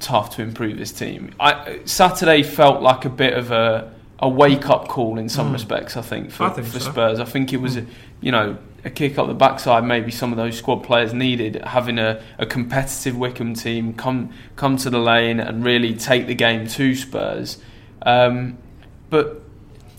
tough 0.00 0.36
to 0.36 0.42
improve 0.42 0.78
this 0.78 0.92
team. 0.92 1.32
I, 1.40 1.80
Saturday 1.84 2.42
felt 2.42 2.80
like 2.82 3.04
a 3.04 3.08
bit 3.10 3.34
of 3.34 3.50
a 3.50 3.92
a 4.20 4.28
wake 4.28 4.68
up 4.68 4.86
call 4.88 5.18
in 5.18 5.28
some 5.28 5.48
Mm. 5.50 5.54
respects. 5.54 5.96
I 5.96 6.02
think 6.02 6.30
for, 6.30 6.44
I 6.44 6.50
think 6.50 6.66
for 6.68 6.78
so. 6.80 6.90
Spurs. 6.90 7.18
I 7.20 7.24
think 7.24 7.52
it 7.52 7.60
was 7.60 7.76
a, 7.78 7.84
you 8.20 8.30
know 8.30 8.56
a 8.84 8.90
kick 8.90 9.18
up 9.18 9.26
the 9.26 9.34
backside. 9.34 9.84
Maybe 9.84 10.10
some 10.10 10.32
of 10.32 10.36
those 10.36 10.56
squad 10.56 10.82
players 10.82 11.12
needed 11.12 11.56
having 11.64 11.98
a, 11.98 12.22
a 12.38 12.46
competitive 12.46 13.16
Wycombe 13.16 13.54
team 13.54 13.94
come 13.94 14.32
come 14.56 14.76
to 14.78 14.90
the 14.90 14.98
lane 14.98 15.40
and 15.40 15.64
really 15.64 15.94
take 15.94 16.26
the 16.26 16.34
game 16.34 16.66
to 16.66 16.94
Spurs. 16.94 17.58
Um, 18.02 18.58
but 19.10 19.42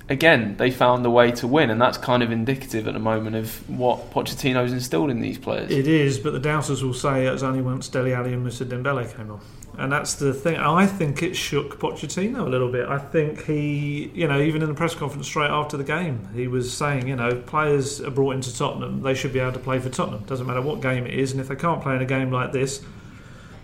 again, 0.09 0.57
they 0.57 0.71
found 0.71 1.05
a 1.05 1.09
way 1.09 1.31
to 1.31 1.47
win, 1.47 1.69
and 1.69 1.81
that's 1.81 1.97
kind 1.97 2.21
of 2.21 2.31
indicative 2.31 2.87
at 2.87 2.93
the 2.93 2.99
moment 2.99 3.35
of 3.35 3.69
what 3.69 4.11
Pochettino's 4.11 4.73
instilled 4.73 5.09
in 5.09 5.21
these 5.21 5.37
players. 5.37 5.71
It 5.71 5.87
is, 5.87 6.19
but 6.19 6.33
the 6.33 6.39
doubters 6.39 6.83
will 6.83 6.93
say 6.93 7.25
it's 7.25 7.43
only 7.43 7.61
once 7.61 7.87
Dele 7.87 8.13
Alli 8.13 8.33
and 8.33 8.43
Moussa 8.43 8.65
Dembele 8.65 9.15
came 9.15 9.31
on. 9.31 9.41
And 9.81 9.91
that's 9.91 10.13
the 10.13 10.31
thing. 10.31 10.57
I 10.57 10.85
think 10.85 11.23
it 11.23 11.35
shook 11.35 11.79
Pochettino 11.79 12.45
a 12.45 12.49
little 12.49 12.71
bit. 12.71 12.87
I 12.87 12.99
think 12.99 13.45
he, 13.45 14.11
you 14.13 14.27
know, 14.27 14.39
even 14.39 14.61
in 14.61 14.69
the 14.69 14.75
press 14.75 14.93
conference 14.93 15.25
straight 15.25 15.49
after 15.49 15.75
the 15.75 15.83
game, 15.83 16.29
he 16.35 16.47
was 16.47 16.71
saying, 16.71 17.07
you 17.07 17.15
know, 17.15 17.33
players 17.33 17.99
are 17.99 18.11
brought 18.11 18.35
into 18.35 18.55
Tottenham, 18.55 19.01
they 19.01 19.15
should 19.15 19.33
be 19.33 19.39
able 19.39 19.53
to 19.53 19.59
play 19.59 19.79
for 19.79 19.89
Tottenham. 19.89 20.23
Doesn't 20.25 20.45
matter 20.45 20.61
what 20.61 20.81
game 20.81 21.07
it 21.07 21.15
is, 21.15 21.31
and 21.31 21.41
if 21.41 21.47
they 21.47 21.55
can't 21.55 21.81
play 21.81 21.95
in 21.95 22.01
a 22.03 22.05
game 22.05 22.29
like 22.29 22.51
this, 22.51 22.83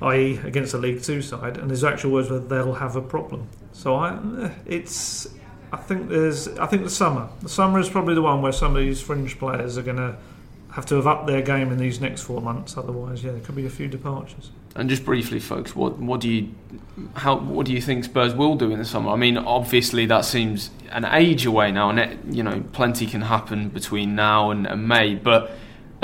i.e., 0.01 0.39
against 0.43 0.73
a 0.73 0.79
League 0.79 1.03
Two 1.03 1.21
side, 1.21 1.57
and 1.57 1.69
his 1.69 1.83
actual 1.83 2.13
words 2.13 2.31
were 2.31 2.39
they'll 2.39 2.73
have 2.73 2.95
a 2.95 3.01
problem. 3.01 3.47
So 3.73 3.93
I, 3.93 4.19
it's, 4.65 5.27
I 5.71 5.77
think 5.77 6.09
there's, 6.09 6.47
I 6.47 6.65
think 6.65 6.83
the 6.83 6.89
summer, 6.89 7.29
the 7.43 7.49
summer 7.49 7.79
is 7.79 7.89
probably 7.89 8.15
the 8.15 8.23
one 8.23 8.41
where 8.41 8.51
some 8.51 8.75
of 8.75 8.81
these 8.81 8.99
fringe 8.99 9.37
players 9.37 9.77
are 9.77 9.83
going 9.83 9.97
to 9.97 10.17
have 10.77 10.85
to 10.85 10.93
have 10.93 11.07
upped 11.07 11.25
their 11.25 11.41
game 11.41 11.71
in 11.71 11.79
these 11.79 11.99
next 11.99 12.21
four 12.21 12.39
months. 12.39 12.77
Otherwise, 12.77 13.23
yeah, 13.23 13.31
there 13.31 13.41
could 13.41 13.55
be 13.55 13.65
a 13.65 13.69
few 13.69 13.87
departures. 13.87 14.51
And 14.75 14.87
just 14.87 15.03
briefly, 15.03 15.39
folks, 15.39 15.75
what 15.75 15.97
what 15.97 16.21
do 16.21 16.29
you 16.29 16.53
how 17.15 17.37
what 17.37 17.65
do 17.65 17.73
you 17.73 17.81
think 17.81 18.03
Spurs 18.03 18.35
will 18.35 18.53
do 18.53 18.69
in 18.69 18.77
the 18.77 18.85
summer? 18.85 19.09
I 19.09 19.15
mean, 19.15 19.39
obviously 19.39 20.05
that 20.05 20.23
seems 20.23 20.69
an 20.91 21.03
age 21.03 21.47
away 21.47 21.71
now, 21.71 21.89
and 21.89 21.99
it, 21.99 22.19
you 22.29 22.43
know 22.43 22.63
plenty 22.73 23.07
can 23.07 23.21
happen 23.21 23.69
between 23.69 24.13
now 24.13 24.51
and, 24.51 24.67
and 24.67 24.87
May. 24.87 25.15
But 25.15 25.49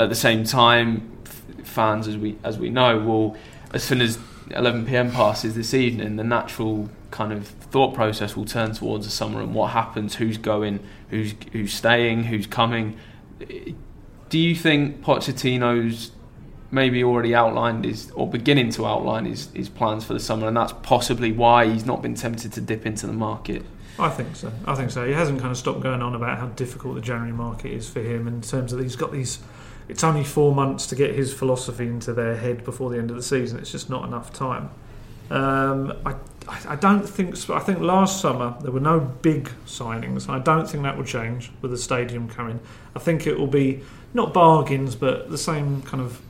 at 0.00 0.08
the 0.08 0.16
same 0.16 0.42
time, 0.42 1.18
f- 1.24 1.42
fans, 1.64 2.08
as 2.08 2.18
we 2.18 2.36
as 2.42 2.58
we 2.58 2.68
know, 2.68 2.98
will 2.98 3.36
as 3.72 3.84
soon 3.84 4.00
as 4.00 4.18
11 4.50 4.86
p.m. 4.86 5.12
passes 5.12 5.54
this 5.54 5.72
evening, 5.72 6.16
the 6.16 6.24
natural 6.24 6.90
kind 7.12 7.32
of 7.32 7.46
thought 7.46 7.94
process 7.94 8.34
will 8.34 8.44
turn 8.44 8.72
towards 8.72 9.06
the 9.06 9.12
summer 9.12 9.40
and 9.40 9.54
what 9.54 9.70
happens, 9.70 10.16
who's 10.16 10.36
going, 10.36 10.80
who's 11.10 11.32
who's 11.52 11.72
staying, 11.72 12.24
who's 12.24 12.48
coming. 12.48 12.98
Do 14.34 14.40
you 14.40 14.56
think 14.56 15.00
Pochettino's 15.00 16.10
maybe 16.72 17.04
already 17.04 17.36
outlined 17.36 17.84
his 17.84 18.10
or 18.16 18.28
beginning 18.28 18.68
to 18.70 18.84
outline 18.84 19.26
his, 19.26 19.48
his 19.54 19.68
plans 19.68 20.04
for 20.04 20.12
the 20.12 20.18
summer, 20.18 20.48
and 20.48 20.56
that's 20.56 20.72
possibly 20.82 21.30
why 21.30 21.66
he's 21.66 21.86
not 21.86 22.02
been 22.02 22.16
tempted 22.16 22.52
to 22.54 22.60
dip 22.60 22.84
into 22.84 23.06
the 23.06 23.12
market. 23.12 23.64
I 23.96 24.08
think 24.08 24.34
so. 24.34 24.52
I 24.66 24.74
think 24.74 24.90
so. 24.90 25.06
He 25.06 25.12
hasn't 25.12 25.38
kind 25.38 25.52
of 25.52 25.56
stopped 25.56 25.82
going 25.82 26.02
on 26.02 26.16
about 26.16 26.40
how 26.40 26.46
difficult 26.46 26.96
the 26.96 27.00
January 27.00 27.30
market 27.30 27.70
is 27.70 27.88
for 27.88 28.00
him 28.00 28.26
in 28.26 28.40
terms 28.40 28.72
of 28.72 28.80
he's 28.80 28.96
got 28.96 29.12
these. 29.12 29.38
It's 29.88 30.02
only 30.02 30.24
four 30.24 30.52
months 30.52 30.88
to 30.88 30.96
get 30.96 31.14
his 31.14 31.32
philosophy 31.32 31.86
into 31.86 32.12
their 32.12 32.34
head 32.34 32.64
before 32.64 32.90
the 32.90 32.98
end 32.98 33.10
of 33.10 33.16
the 33.16 33.22
season. 33.22 33.60
It's 33.60 33.70
just 33.70 33.88
not 33.88 34.04
enough 34.04 34.32
time. 34.32 34.68
Um, 35.30 35.92
I, 36.04 36.16
I 36.66 36.74
don't 36.74 37.08
think. 37.08 37.48
I 37.50 37.60
think 37.60 37.78
last 37.78 38.20
summer 38.20 38.56
there 38.62 38.72
were 38.72 38.80
no 38.80 38.98
big 38.98 39.48
signings. 39.64 40.28
I 40.28 40.40
don't 40.40 40.68
think 40.68 40.82
that 40.82 40.96
will 40.96 41.04
change 41.04 41.52
with 41.62 41.70
the 41.70 41.78
stadium 41.78 42.28
coming. 42.28 42.58
I 42.96 42.98
think 42.98 43.28
it 43.28 43.38
will 43.38 43.46
be 43.46 43.82
not 44.14 44.32
bargains, 44.32 44.94
but 44.94 45.30
the 45.30 45.38
same 45.38 45.82
kind 45.82 46.02
of 46.02 46.20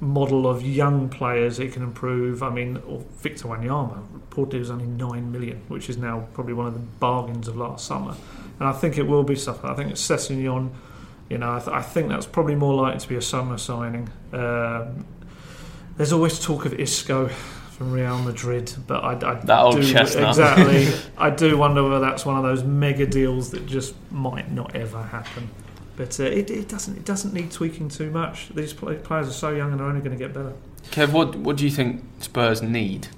model 0.00 0.48
of 0.48 0.62
young 0.66 1.08
players 1.08 1.60
it 1.60 1.72
can 1.72 1.82
improve. 1.82 2.42
I 2.42 2.50
mean, 2.50 2.82
Victor 3.20 3.44
Wanyama 3.48 4.02
reported 4.12 4.58
was 4.58 4.70
only 4.70 4.86
nine 4.86 5.30
million, 5.30 5.60
which 5.68 5.88
is 5.88 5.96
now 5.96 6.26
probably 6.34 6.54
one 6.54 6.66
of 6.66 6.74
the 6.74 6.80
bargains 6.80 7.46
of 7.46 7.56
last 7.56 7.86
summer. 7.86 8.16
And 8.58 8.68
I 8.68 8.72
think 8.72 8.98
it 8.98 9.04
will 9.04 9.22
be 9.22 9.36
stuff. 9.36 9.64
I 9.64 9.74
think 9.74 9.90
it's 9.92 10.02
Sessegnon. 10.06 10.70
You 11.28 11.38
know, 11.38 11.54
I, 11.54 11.58
th- 11.60 11.68
I 11.70 11.82
think 11.82 12.08
that's 12.08 12.26
probably 12.26 12.54
more 12.56 12.74
likely 12.74 13.00
to 13.00 13.08
be 13.08 13.14
a 13.16 13.22
summer 13.22 13.56
signing. 13.58 14.08
Um, 14.32 15.04
there's 15.96 16.12
always 16.12 16.38
talk 16.44 16.64
of 16.66 16.74
Isco 16.78 17.28
from 17.28 17.92
Real 17.92 18.18
Madrid, 18.18 18.72
but 18.86 19.02
I, 19.04 19.12
I 19.12 19.34
That 19.44 19.60
old 19.60 19.76
do, 19.76 19.82
chestnut. 19.92 20.30
exactly. 20.30 20.88
I 21.18 21.30
do 21.30 21.56
wonder 21.56 21.82
whether 21.82 22.00
that's 22.00 22.26
one 22.26 22.36
of 22.36 22.42
those 22.42 22.64
mega 22.64 23.06
deals 23.06 23.50
that 23.52 23.66
just 23.66 23.94
might 24.10 24.50
not 24.50 24.74
ever 24.76 25.02
happen. 25.02 25.48
But 25.96 26.18
uh, 26.18 26.24
it, 26.24 26.50
it 26.50 26.68
doesn't. 26.68 26.96
It 26.96 27.04
doesn't 27.04 27.34
need 27.34 27.50
tweaking 27.50 27.88
too 27.88 28.10
much. 28.10 28.48
These 28.48 28.72
pl- 28.72 28.94
players 28.96 29.28
are 29.28 29.32
so 29.32 29.50
young 29.50 29.72
and 29.72 29.80
are 29.80 29.88
only 29.88 30.00
going 30.00 30.16
to 30.16 30.22
get 30.22 30.32
better. 30.32 30.54
Kev, 30.90 31.12
what 31.12 31.36
what 31.36 31.56
do 31.56 31.64
you 31.64 31.70
think 31.70 32.02
Spurs 32.20 32.62
need? 32.62 33.08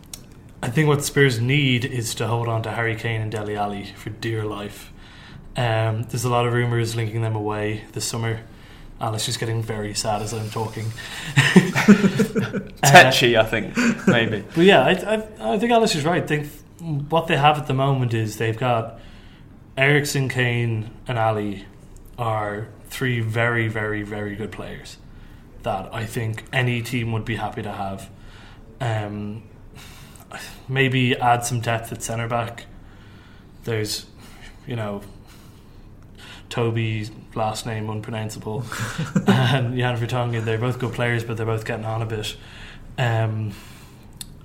I 0.63 0.71
think 0.71 0.89
what 0.89 1.05
Spurs 1.05 1.41
need 1.41 1.85
is 1.85 2.15
to 2.17 2.27
hold 2.27 2.49
on 2.49 2.63
to 2.63 2.71
Harry 2.73 2.97
Kane 2.97 3.21
and 3.21 3.31
Dele 3.31 3.55
Alli 3.55 3.85
for 3.97 4.11
dear 4.11 4.45
life. 4.45 4.93
Um, 5.57 6.05
there's 6.05 6.25
a 6.25 6.31
lot 6.31 6.47
of 6.47 6.53
rumours 6.53 6.97
linking 6.97 7.23
them 7.23 7.37
away 7.37 7.85
this 7.93 8.05
summer. 8.05 8.41
Alice 9.01 9.29
is 9.29 9.37
getting 9.37 9.63
very 9.63 9.95
sad 9.95 10.23
as 10.23 10.33
I'm 10.33 10.51
talking. 10.51 10.87
Uh, 12.85 13.11
I 13.13 13.45
think, 13.45 13.77
maybe. 14.07 14.45
But 14.55 14.65
yeah, 14.65 14.83
I, 14.83 14.91
I, 14.93 15.55
I 15.55 15.59
think 15.59 15.73
Alice 15.73 15.95
is 15.95 16.05
right. 16.05 16.23
I 16.23 16.27
think 16.27 16.49
what 17.11 17.27
they 17.27 17.37
have 17.37 17.59
at 17.59 17.67
the 17.67 17.75
moment 17.75 18.15
is 18.15 18.37
they've 18.37 18.57
got 18.57 19.01
Eriksen, 19.77 20.29
Kane, 20.29 20.91
and 21.07 21.19
Alli 21.19 21.67
are 22.19 22.69
three 22.87 23.21
very, 23.21 23.69
very, 23.69 24.03
very 24.03 24.37
good 24.37 24.53
players 24.53 24.99
that 25.63 25.93
I 25.93 26.05
think 26.05 26.45
any 26.53 26.83
team 26.83 27.13
would 27.13 27.25
be 27.25 27.37
happy 27.37 27.63
to 27.63 27.73
have. 27.73 28.11
Um, 28.81 29.43
maybe 30.69 31.17
add 31.17 31.45
some 31.45 31.61
depth 31.61 31.93
at 31.93 32.03
centre 32.03 32.29
back. 32.29 32.67
There's, 33.65 34.07
you 34.67 34.77
know, 34.77 35.03
Toby's 36.51 37.11
last 37.35 37.67
name 37.67 37.89
unpronounceable, 37.89 38.61
and 39.27 39.77
Jan 39.77 39.97
Vertonghen. 39.97 40.45
They're 40.45 40.59
both 40.59 40.79
good 40.79 40.93
players, 40.93 41.25
but 41.25 41.37
they're 41.37 41.47
both 41.47 41.65
getting 41.65 41.85
on 41.85 42.03
a 42.03 42.07
bit. 42.07 42.37
Um, 42.99 43.53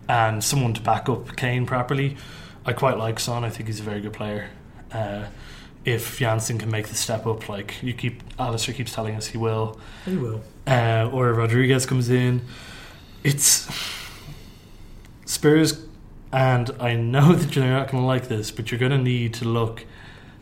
and 0.08 0.44
someone 0.44 0.74
to 0.74 0.82
back 0.82 1.08
up 1.08 1.36
Kane 1.36 1.66
properly. 1.66 2.18
I 2.66 2.74
quite 2.74 2.98
like 2.98 3.20
Son. 3.20 3.44
I 3.44 3.50
think 3.50 3.68
he's 3.68 3.80
a 3.80 3.84
very 3.84 4.02
good 4.02 4.14
player. 4.14 4.50
Uh, 4.92 5.26
if 5.92 6.20
Janssen 6.20 6.58
can 6.58 6.70
make 6.72 6.88
the 6.88 6.96
step 6.96 7.26
up, 7.26 7.50
like 7.50 7.82
you 7.82 7.94
keep, 7.94 8.24
Alasdair 8.38 8.76
keeps 8.76 8.94
telling 8.94 9.16
us 9.16 9.28
he 9.28 9.38
will, 9.38 9.80
He 10.06 10.16
will. 10.16 10.42
uh, 10.68 11.10
or 11.12 11.34
Rodriguez 11.34 11.86
comes 11.86 12.10
in, 12.10 12.42
it's 13.24 13.68
Spurs, 15.26 15.86
and 16.32 16.72
I 16.80 16.96
know 16.96 17.34
that 17.40 17.56
you're 17.56 17.66
not 17.66 17.90
going 17.92 18.04
to 18.04 18.08
like 18.08 18.28
this, 18.28 18.52
but 18.52 18.72
you're 18.72 18.80
going 18.80 18.92
to 18.92 18.98
need 18.98 19.34
to 19.36 19.46
look 19.46 19.86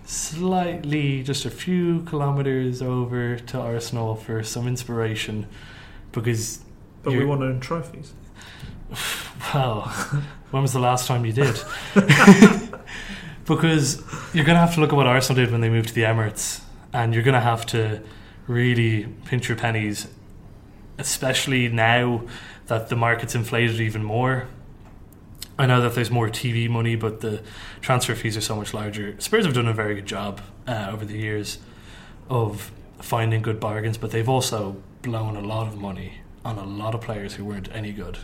slightly, 0.05 1.21
just 1.23 1.45
a 1.45 1.49
few 1.49 2.01
kilometers 2.03 2.81
over 2.81 3.37
to 3.37 3.59
Arsenal 3.59 4.15
for 4.15 4.41
some 4.43 4.67
inspiration, 4.67 5.47
because 6.11 6.61
but 7.03 7.13
we 7.13 7.25
want 7.25 7.41
to 7.41 7.47
win 7.47 7.59
trophies. 7.59 8.13
Well, 9.53 9.81
when 10.51 10.61
was 10.63 10.73
the 10.73 10.79
last 10.79 11.07
time 11.07 11.23
you 11.25 11.31
did? 11.31 11.55
because 13.47 14.01
you're 14.33 14.45
going 14.45 14.55
to 14.55 14.61
have 14.61 14.75
to 14.75 14.81
look 14.81 14.91
at 14.91 14.95
what 14.95 15.07
Arsenal 15.07 15.43
did 15.43 15.51
when 15.51 15.61
they 15.61 15.69
moved 15.69 15.89
to 15.89 15.95
the 15.95 16.03
Emirates, 16.03 16.61
and 16.93 17.13
you're 17.13 17.23
going 17.23 17.33
to 17.33 17.39
have 17.39 17.65
to 17.67 18.03
really 18.47 19.05
pinch 19.25 19.49
your 19.49 19.57
pennies, 19.57 20.07
especially 20.97 21.67
now 21.67 22.23
that 22.67 22.89
the 22.89 22.95
market's 22.95 23.35
inflated 23.35 23.79
even 23.79 24.03
more. 24.03 24.47
I 25.59 25.65
know 25.65 25.81
that 25.81 25.95
there's 25.95 26.11
more 26.11 26.29
TV 26.29 26.69
money, 26.69 26.95
but 26.95 27.21
the 27.21 27.41
transfer 27.81 28.13
fees 28.13 28.37
are 28.37 28.41
so 28.41 28.55
much 28.55 28.73
larger. 28.73 29.15
Spurs 29.19 29.45
have 29.45 29.55
done 29.55 29.67
a 29.67 29.73
very 29.73 29.95
good 29.95 30.05
job 30.05 30.41
uh, 30.67 30.89
over 30.91 31.03
the 31.03 31.17
years 31.17 31.57
of 32.29 32.71
finding 32.99 33.41
good 33.41 33.59
bargains, 33.59 33.97
but 33.97 34.11
they've 34.11 34.29
also 34.29 34.81
blown 35.01 35.35
a 35.35 35.41
lot 35.41 35.67
of 35.67 35.77
money 35.77 36.19
on 36.45 36.57
a 36.57 36.65
lot 36.65 36.93
of 36.93 37.01
players 37.01 37.35
who 37.35 37.45
weren't 37.45 37.69
any 37.73 37.91
good 37.91 38.19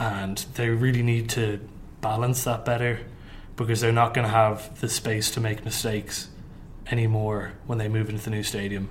and 0.00 0.46
they 0.54 0.70
really 0.70 1.02
need 1.02 1.28
to 1.28 1.60
balance 2.00 2.44
that 2.44 2.64
better 2.64 3.00
because 3.66 3.80
they're 3.80 3.92
not 3.92 4.14
going 4.14 4.26
to 4.26 4.32
have 4.32 4.80
the 4.80 4.88
space 4.88 5.30
to 5.32 5.40
make 5.40 5.64
mistakes 5.64 6.28
anymore 6.90 7.52
when 7.66 7.78
they 7.78 7.88
move 7.88 8.08
into 8.08 8.24
the 8.24 8.30
new 8.30 8.42
stadium. 8.42 8.88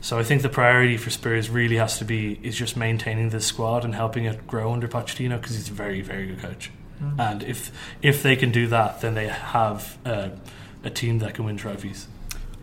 So 0.00 0.18
I 0.18 0.22
think 0.22 0.42
the 0.42 0.48
priority 0.48 0.96
for 0.96 1.10
Spurs 1.10 1.50
really 1.50 1.76
has 1.76 1.98
to 1.98 2.04
be 2.04 2.40
is 2.42 2.56
just 2.56 2.76
maintaining 2.76 3.30
this 3.30 3.46
squad 3.46 3.84
and 3.84 3.94
helping 3.94 4.24
it 4.24 4.46
grow 4.46 4.72
under 4.72 4.88
Pochettino 4.88 5.40
because 5.40 5.56
he's 5.56 5.68
a 5.68 5.74
very 5.74 6.00
very 6.00 6.26
good 6.26 6.40
coach. 6.40 6.70
And 7.18 7.42
if 7.42 7.70
if 8.02 8.22
they 8.22 8.36
can 8.36 8.50
do 8.50 8.66
that, 8.66 9.00
then 9.00 9.14
they 9.14 9.28
have 9.28 9.96
uh, 10.04 10.30
a 10.84 10.90
team 10.90 11.18
that 11.20 11.34
can 11.34 11.44
win 11.44 11.56
trophies. 11.56 12.08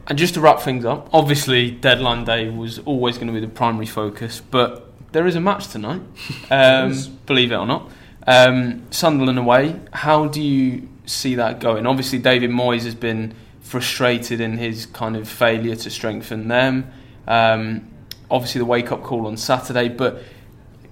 And 0.08 0.18
just 0.18 0.36
to 0.36 0.42
wrap 0.42 0.62
things 0.62 0.86
up, 0.86 1.10
obviously 1.14 1.72
deadline 1.72 2.24
day 2.24 2.50
was 2.50 2.80
always 2.80 3.18
going 3.18 3.28
to 3.28 3.34
be 3.34 3.40
the 3.40 3.48
primary 3.48 3.86
focus, 3.88 4.42
but 4.42 4.94
there 5.12 5.28
is 5.28 5.36
a 5.36 5.42
match 5.42 5.68
tonight. 5.68 6.02
Um, 6.50 6.94
believe 7.26 7.52
it 7.52 7.56
or 7.56 7.66
not, 7.66 7.92
um, 8.28 8.86
Sunderland 8.92 9.40
away. 9.40 9.80
How 9.92 10.28
do 10.28 10.42
you 10.42 10.88
see 11.06 11.36
that 11.36 11.60
going? 11.60 11.88
Obviously, 11.88 12.20
David 12.20 12.52
Moyes 12.52 12.84
has 12.84 12.96
been 12.96 13.34
frustrated 13.62 14.40
in 14.40 14.58
his 14.58 14.86
kind 14.86 15.16
of 15.16 15.28
failure 15.28 15.76
to 15.76 15.90
strengthen 15.90 16.48
them. 16.48 16.92
Um, 17.28 17.88
obviously, 18.30 18.60
the 18.60 18.66
wake 18.66 18.92
up 18.92 19.04
call 19.04 19.28
on 19.28 19.38
Saturday, 19.38 19.90
but 19.90 20.22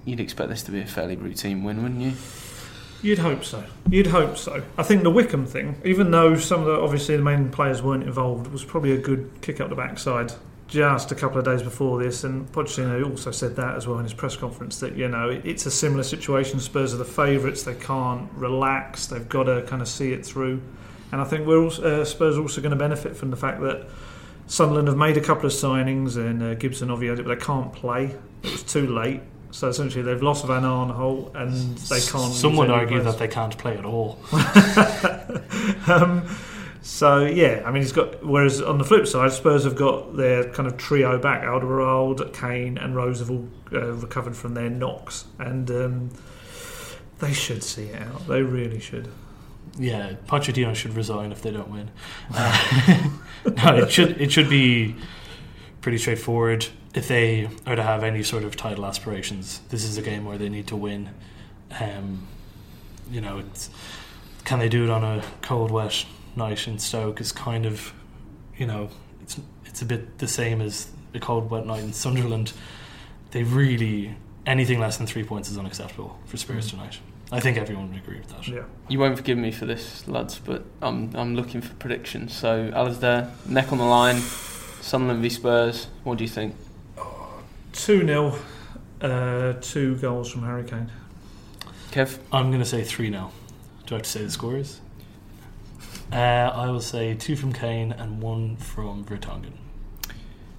you'd 0.04 0.20
expect 0.20 0.48
this 0.48 0.62
to 0.64 0.70
be 0.70 0.80
a 0.80 0.86
fairly 0.86 1.16
routine 1.16 1.62
win, 1.62 1.82
wouldn't 1.82 2.00
you? 2.00 2.12
You'd 3.02 3.18
hope 3.18 3.44
so. 3.44 3.62
You'd 3.90 4.06
hope 4.06 4.36
so. 4.36 4.62
I 4.78 4.82
think 4.82 5.02
the 5.02 5.10
Wycombe 5.10 5.46
thing, 5.46 5.80
even 5.84 6.10
though 6.10 6.36
some 6.36 6.60
of 6.60 6.66
the 6.66 6.80
obviously 6.80 7.16
the 7.16 7.22
main 7.22 7.50
players 7.50 7.82
weren't 7.82 8.02
involved, 8.02 8.48
was 8.48 8.64
probably 8.64 8.92
a 8.92 8.98
good 8.98 9.30
kick 9.42 9.60
up 9.60 9.68
the 9.68 9.76
backside. 9.76 10.32
Just 10.68 11.12
a 11.12 11.14
couple 11.14 11.38
of 11.38 11.44
days 11.44 11.62
before 11.62 12.02
this, 12.02 12.24
and 12.24 12.50
Pochettino 12.50 13.08
also 13.08 13.30
said 13.30 13.54
that 13.56 13.76
as 13.76 13.86
well 13.86 13.98
in 13.98 14.04
his 14.04 14.12
press 14.14 14.34
conference 14.36 14.80
that 14.80 14.96
you 14.96 15.06
know 15.06 15.30
it- 15.30 15.42
it's 15.44 15.64
a 15.64 15.70
similar 15.70 16.02
situation. 16.02 16.58
Spurs 16.58 16.92
are 16.92 16.96
the 16.96 17.04
favourites; 17.04 17.62
they 17.62 17.74
can't 17.74 18.28
relax. 18.34 19.06
They've 19.06 19.28
got 19.28 19.44
to 19.44 19.62
kind 19.62 19.80
of 19.80 19.86
see 19.86 20.12
it 20.12 20.26
through. 20.26 20.60
And 21.12 21.20
I 21.20 21.24
think 21.24 21.46
we're 21.46 21.62
also, 21.62 22.00
uh, 22.00 22.04
Spurs 22.04 22.36
are 22.36 22.40
also 22.40 22.60
going 22.60 22.70
to 22.72 22.76
benefit 22.76 23.16
from 23.16 23.30
the 23.30 23.36
fact 23.36 23.60
that 23.62 23.86
Sunderland 24.48 24.88
have 24.88 24.96
made 24.96 25.16
a 25.16 25.20
couple 25.20 25.46
of 25.46 25.52
signings 25.52 26.16
and 26.16 26.42
uh, 26.42 26.54
Gibson 26.54 26.90
Oviedo, 26.90 27.22
but 27.22 27.38
they 27.38 27.44
can't 27.44 27.72
play. 27.72 28.16
It 28.42 28.50
was 28.52 28.62
too 28.64 28.88
late. 28.88 29.20
So 29.52 29.68
essentially, 29.68 30.02
they've 30.02 30.20
lost 30.22 30.44
Van 30.46 30.64
Aanholt 30.64 31.34
and 31.36 31.78
they 31.78 32.00
can't. 32.00 32.32
Some 32.34 32.50
use 32.50 32.58
would 32.58 32.70
argue 32.70 33.00
players. 33.00 33.04
that 33.04 33.18
they 33.20 33.28
can't 33.28 33.56
play 33.56 33.76
at 33.78 33.84
all. 33.84 34.18
um, 35.86 36.26
so 36.86 37.26
yeah, 37.26 37.64
I 37.66 37.72
mean, 37.72 37.82
he's 37.82 37.90
got. 37.90 38.24
Whereas 38.24 38.62
on 38.62 38.78
the 38.78 38.84
flip 38.84 39.08
side, 39.08 39.32
Spurs 39.32 39.64
have 39.64 39.74
got 39.74 40.16
their 40.16 40.48
kind 40.50 40.68
of 40.68 40.76
trio 40.76 41.18
back: 41.18 41.42
Alderweireld, 41.42 42.32
Kane, 42.32 42.78
and 42.78 42.94
Rose 42.94 43.18
have 43.18 43.28
all 43.28 43.48
uh, 43.72 43.90
recovered 43.94 44.36
from 44.36 44.54
their 44.54 44.70
knocks, 44.70 45.24
and 45.40 45.68
um, 45.72 46.10
they 47.18 47.32
should 47.32 47.64
see 47.64 47.86
it 47.86 48.00
out. 48.00 48.28
They 48.28 48.40
really 48.40 48.78
should. 48.78 49.08
Yeah, 49.76 50.12
Pochettino 50.28 50.76
should 50.76 50.94
resign 50.94 51.32
if 51.32 51.42
they 51.42 51.50
don't 51.50 51.70
win. 51.70 51.90
Uh, 52.32 53.10
no, 53.64 53.76
it 53.78 53.90
should 53.90 54.20
it 54.20 54.30
should 54.30 54.48
be 54.48 54.94
pretty 55.80 55.98
straightforward. 55.98 56.68
If 56.94 57.08
they 57.08 57.48
are 57.66 57.74
to 57.74 57.82
have 57.82 58.04
any 58.04 58.22
sort 58.22 58.44
of 58.44 58.54
title 58.54 58.86
aspirations, 58.86 59.60
this 59.70 59.82
is 59.82 59.98
a 59.98 60.02
game 60.02 60.24
where 60.24 60.38
they 60.38 60.48
need 60.48 60.68
to 60.68 60.76
win. 60.76 61.10
Um, 61.80 62.28
you 63.10 63.20
know, 63.20 63.38
it's, 63.38 63.70
can 64.44 64.60
they 64.60 64.68
do 64.68 64.84
it 64.84 64.90
on 64.90 65.02
a 65.02 65.24
cold, 65.42 65.72
wet 65.72 66.06
night 66.36 66.66
in 66.68 66.78
Stoke? 66.78 67.20
Is 67.20 67.32
kind 67.32 67.66
of, 67.66 67.92
you 68.56 68.66
know, 68.66 68.90
it's 69.22 69.40
it's 69.64 69.82
a 69.82 69.84
bit 69.84 70.18
the 70.18 70.28
same 70.28 70.60
as 70.60 70.88
a 71.14 71.20
cold, 71.20 71.50
wet 71.50 71.66
night 71.66 71.82
in 71.82 71.92
Sunderland. 71.92 72.52
They 73.30 73.42
really 73.42 74.16
anything 74.46 74.78
less 74.78 74.96
than 74.96 75.06
three 75.06 75.24
points 75.24 75.50
is 75.50 75.58
unacceptable 75.58 76.18
for 76.26 76.36
Spurs 76.36 76.70
tonight. 76.70 76.98
I 77.32 77.40
think 77.40 77.58
everyone 77.58 77.90
would 77.90 77.98
agree 77.98 78.18
with 78.18 78.28
that. 78.28 78.46
Yeah. 78.46 78.62
You 78.88 79.00
won't 79.00 79.16
forgive 79.16 79.36
me 79.36 79.50
for 79.50 79.66
this, 79.66 80.06
lads, 80.06 80.38
but 80.38 80.64
I'm 80.80 81.14
I'm 81.16 81.34
looking 81.34 81.60
for 81.60 81.74
predictions. 81.74 82.32
So, 82.34 82.70
Alasdair, 82.70 83.30
neck 83.46 83.72
on 83.72 83.78
the 83.78 83.84
line, 83.84 84.20
Sunderland 84.80 85.22
v 85.22 85.28
Spurs. 85.28 85.88
What 86.04 86.18
do 86.18 86.24
you 86.24 86.30
think? 86.30 86.54
Two 87.72 88.06
0 88.06 88.38
uh, 89.00 89.54
two 89.60 89.96
goals 89.96 90.30
from 90.30 90.42
Harry 90.42 90.64
Kane. 90.64 90.90
Kev? 91.90 92.18
I'm 92.32 92.48
going 92.48 92.60
to 92.60 92.68
say 92.68 92.82
3 92.82 93.10
0. 93.10 93.32
Do 93.86 93.94
I 93.94 93.98
have 93.98 94.02
to 94.04 94.10
say 94.10 94.24
the 94.24 94.30
scores? 94.30 94.80
Uh, 96.12 96.16
I 96.16 96.70
will 96.70 96.80
say 96.80 97.14
two 97.14 97.36
from 97.36 97.52
Kane 97.52 97.92
and 97.92 98.20
one 98.22 98.56
from 98.56 99.04
Vertonghen. 99.04 99.52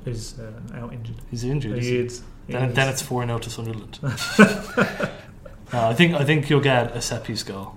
Is 0.06 0.40
uh, 0.40 0.52
out 0.78 0.94
injured. 0.94 1.16
He's 1.30 1.44
injured. 1.44 1.80
He 1.80 1.90
he? 1.90 1.98
is. 1.98 2.22
He 2.48 2.54
Then, 2.54 2.70
is. 2.70 2.76
then 2.76 2.88
it's 2.90 3.02
4 3.02 3.26
0 3.26 3.40
to 3.40 3.50
Sunderland. 3.50 4.00
Uh, 5.74 5.90
I 5.90 5.94
think 5.94 6.14
I 6.14 6.24
think 6.24 6.50
you'll 6.50 6.62
get 6.62 6.96
a 6.96 7.02
set 7.02 7.26
piece 7.26 7.44
goal 7.44 7.76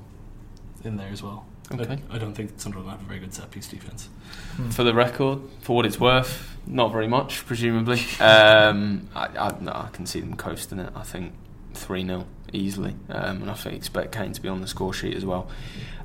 in 0.85 0.96
there 0.96 1.09
as 1.11 1.24
well. 1.24 1.44
Okay. 1.72 1.98
I, 2.09 2.14
I 2.14 2.18
don't 2.18 2.35
think 2.35 2.52
Sunderland 2.56 2.88
have 2.90 3.00
a 3.00 3.04
very 3.04 3.18
good 3.18 3.35
set 3.35 3.50
piece 3.50 3.66
defence. 3.66 4.09
Hmm. 4.56 4.70
For 4.70 4.85
the 4.85 4.94
record, 4.94 5.40
for 5.62 5.74
what 5.74 5.87
it's 5.87 5.98
worth, 5.98 6.56
not 6.68 6.92
very 6.92 7.09
much, 7.09 7.44
presumably. 7.46 8.00
Um, 8.20 9.09
I, 9.14 9.26
I, 9.37 9.56
no, 9.61 9.72
I 9.72 9.88
can 9.92 10.06
see 10.06 10.20
them 10.20 10.37
coasting 10.37 10.78
it. 10.78 10.92
I 10.94 11.02
think 11.02 11.33
3 11.74 12.06
0 12.06 12.26
easily. 12.52 12.94
Um, 13.09 13.42
and 13.42 13.50
I 13.50 13.54
think 13.54 13.74
expect 13.74 14.12
Kane 14.12 14.33
to 14.33 14.40
be 14.40 14.48
on 14.48 14.61
the 14.61 14.68
score 14.68 14.92
sheet 14.92 15.16
as 15.16 15.24
well. 15.24 15.48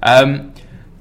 Um, 0.02 0.54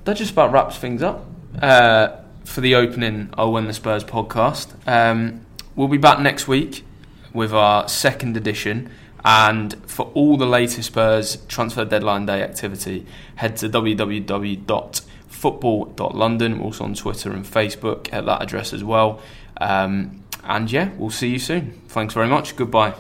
that 0.05 0.17
just 0.17 0.33
about 0.33 0.53
wraps 0.53 0.77
things 0.77 1.03
up 1.03 1.25
uh, 1.61 2.09
for 2.45 2.61
the 2.61 2.75
opening 2.75 3.31
Oh 3.37 3.51
When 3.51 3.67
the 3.67 3.75
Spurs 3.75 4.05
podcast. 4.05 4.75
Um, 4.87 5.45
we'll 5.75 5.89
be 5.89 5.99
back 5.99 6.21
next 6.21 6.47
week 6.47 6.85
with 7.33 7.53
our 7.53 7.89
second 7.89 8.37
edition. 8.37 8.91
And 9.25 9.75
for 9.87 10.11
all 10.15 10.37
the 10.37 10.47
latest 10.47 10.89
Spurs 10.89 11.39
transfer 11.49 11.85
deadline 11.87 12.27
day 12.27 12.43
activity, 12.43 13.07
head 13.37 13.57
to 13.59 13.69
www.football.london. 13.71 16.59
We're 16.59 16.65
also 16.65 16.85
on 16.85 16.95
Twitter 16.95 17.33
and 17.33 17.45
Facebook 17.45 18.13
at 18.13 18.27
that 18.27 18.43
address 18.43 18.73
as 18.75 18.85
well. 18.85 19.21
Um, 19.61 20.23
and 20.45 20.71
yeah, 20.71 20.91
we'll 20.99 21.11
see 21.11 21.29
you 21.29 21.39
soon. 21.39 21.81
Thanks 21.89 22.13
very 22.13 22.29
much. 22.29 22.55
Goodbye. 22.55 22.93